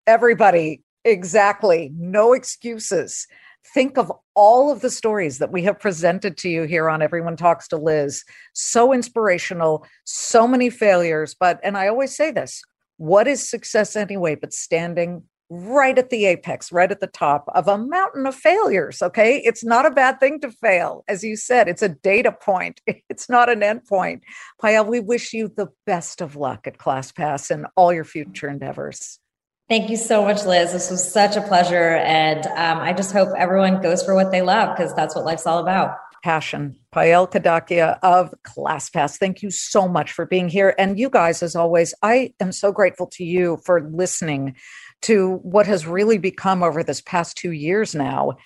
Everybody, 0.07 0.81
exactly. 1.05 1.93
No 1.95 2.33
excuses. 2.33 3.27
Think 3.75 3.99
of 3.99 4.11
all 4.35 4.73
of 4.73 4.81
the 4.81 4.91
stories 4.91 5.37
that 5.37 5.53
we 5.53 5.65
have 5.65 5.79
presented 5.79 6.39
to 6.39 6.49
you 6.49 6.63
here 6.63 6.89
on 6.89 7.03
Everyone 7.03 7.37
Talks 7.37 7.69
to 7.69 7.77
Liz. 7.77 8.25
So 8.55 8.91
inspirational, 8.91 9.85
so 10.05 10.49
many 10.49 10.71
failures. 10.71 11.37
But, 11.39 11.61
and 11.63 11.77
I 11.77 11.89
always 11.89 12.17
say 12.17 12.31
this 12.31 12.63
what 12.97 13.27
is 13.27 13.49
success 13.49 13.97
anyway 13.97 14.35
but 14.35 14.53
standing 14.53 15.23
right 15.53 15.99
at 15.99 16.09
the 16.09 16.25
apex, 16.25 16.73
right 16.73 16.91
at 16.91 17.01
the 17.01 17.07
top 17.07 17.45
of 17.55 17.69
a 17.69 17.77
mountain 17.77 18.27
of 18.27 18.35
failures. 18.35 19.03
Okay. 19.03 19.37
It's 19.45 19.63
not 19.63 19.85
a 19.85 19.91
bad 19.91 20.19
thing 20.19 20.41
to 20.41 20.51
fail. 20.51 21.05
As 21.09 21.23
you 21.23 21.37
said, 21.37 21.69
it's 21.69 21.83
a 21.83 21.91
data 21.91 22.33
point, 22.33 22.81
it's 22.87 23.29
not 23.29 23.51
an 23.51 23.63
end 23.63 23.85
point. 23.85 24.23
Payal, 24.63 24.87
we 24.87 25.01
wish 25.01 25.33
you 25.35 25.53
the 25.55 25.69
best 25.85 26.23
of 26.23 26.37
luck 26.37 26.67
at 26.67 26.79
ClassPass 26.79 27.51
and 27.51 27.67
all 27.77 27.93
your 27.93 28.05
future 28.05 28.49
endeavors. 28.49 29.19
Thank 29.69 29.91
you 29.91 29.97
so 29.97 30.25
much, 30.25 30.45
Liz. 30.45 30.73
This 30.73 30.91
was 30.91 31.13
such 31.13 31.37
a 31.37 31.43
pleasure. 31.43 31.97
And 31.97 32.47
um, 32.47 32.79
I 32.79 32.93
just 32.93 33.13
hope 33.13 33.29
everyone 33.37 33.81
goes 33.81 34.03
for 34.03 34.15
what 34.15 34.31
they 34.31 34.43
love 34.43 34.75
because 34.75 34.95
that's 34.95 35.15
what 35.15 35.25
life's 35.25 35.47
all 35.47 35.59
about 35.59 35.97
passion. 36.23 36.77
Payal 36.95 37.31
Kadakia 37.31 37.99
of 38.03 38.35
ClassPass, 38.45 39.19
thank 39.19 39.43
you 39.43 39.51
so 39.51 39.89
much 39.89 40.13
for 40.13 40.27
being 40.27 40.49
here. 40.49 40.75
And 40.79 40.99
you 40.99 41.11
guys, 41.11 41.43
as 41.43 41.57
always, 41.57 41.95
I 42.03 42.35
am 42.41 42.53
so 42.53 42.73
grateful 42.73 43.07
to 43.09 43.25
you 43.25 43.59
for 43.65 43.89
listening 43.91 44.57
to 45.03 45.37
what 45.43 45.67
has 45.67 45.87
really 45.87 46.19
become 46.19 46.63
over 46.63 46.83
this 46.83 47.01
past 47.01 47.37
two 47.37 47.53
years 47.53 47.95
now 47.95 48.37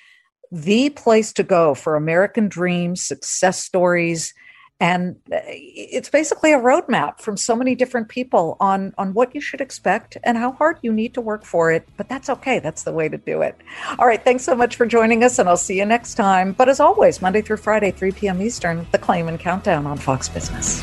the 0.53 0.91
place 0.91 1.33
to 1.33 1.43
go 1.43 1.75
for 1.75 1.97
American 1.97 2.49
dreams, 2.49 3.03
success 3.03 3.59
stories, 3.65 4.33
and 4.81 5.17
uh, 5.33 5.39
it's 5.47 6.11
basically 6.11 6.53
a 6.53 6.59
roadmap 6.59 7.21
from 7.21 7.37
so 7.37 7.57
many 7.57 7.75
different 7.75 8.09
people 8.09 8.57
on 8.61 8.95
on 8.99 9.15
what 9.15 9.35
you 9.35 9.41
should 9.41 9.61
expect 9.61 10.19
and 10.25 10.37
how 10.37 10.53
hard 10.53 10.79
you 10.83 10.93
need 10.93 11.15
to 11.15 11.21
work 11.21 11.45
for 11.45 11.73
it 11.73 11.89
but 11.97 12.09
that's 12.09 12.29
okay. 12.29 12.59
That's 12.59 12.83
the 12.83 12.93
way 12.93 13.09
to 13.09 13.19
do 13.19 13.43
it. 13.43 13.57
All 13.99 14.07
right. 14.07 14.23
Thanks 14.23 14.45
so 14.45 14.55
much 14.55 14.77
for 14.77 14.87
joining 14.87 15.25
us 15.25 15.39
and 15.39 15.49
i'll 15.49 15.57
see 15.57 15.79
you 15.79 15.87
next 15.87 16.15
time. 16.15 16.53
But 16.53 16.69
as 16.69 16.81
always 16.81 17.23
monday 17.23 17.43
through 17.43 17.57
friday 17.59 17.91
3 17.91 18.12
p.m 18.12 18.43
eastern 18.43 18.87
the 18.93 18.99
Claman 18.99 19.39
countdown 19.39 19.87
on 19.87 19.99
fox 19.99 20.29
business 20.29 20.83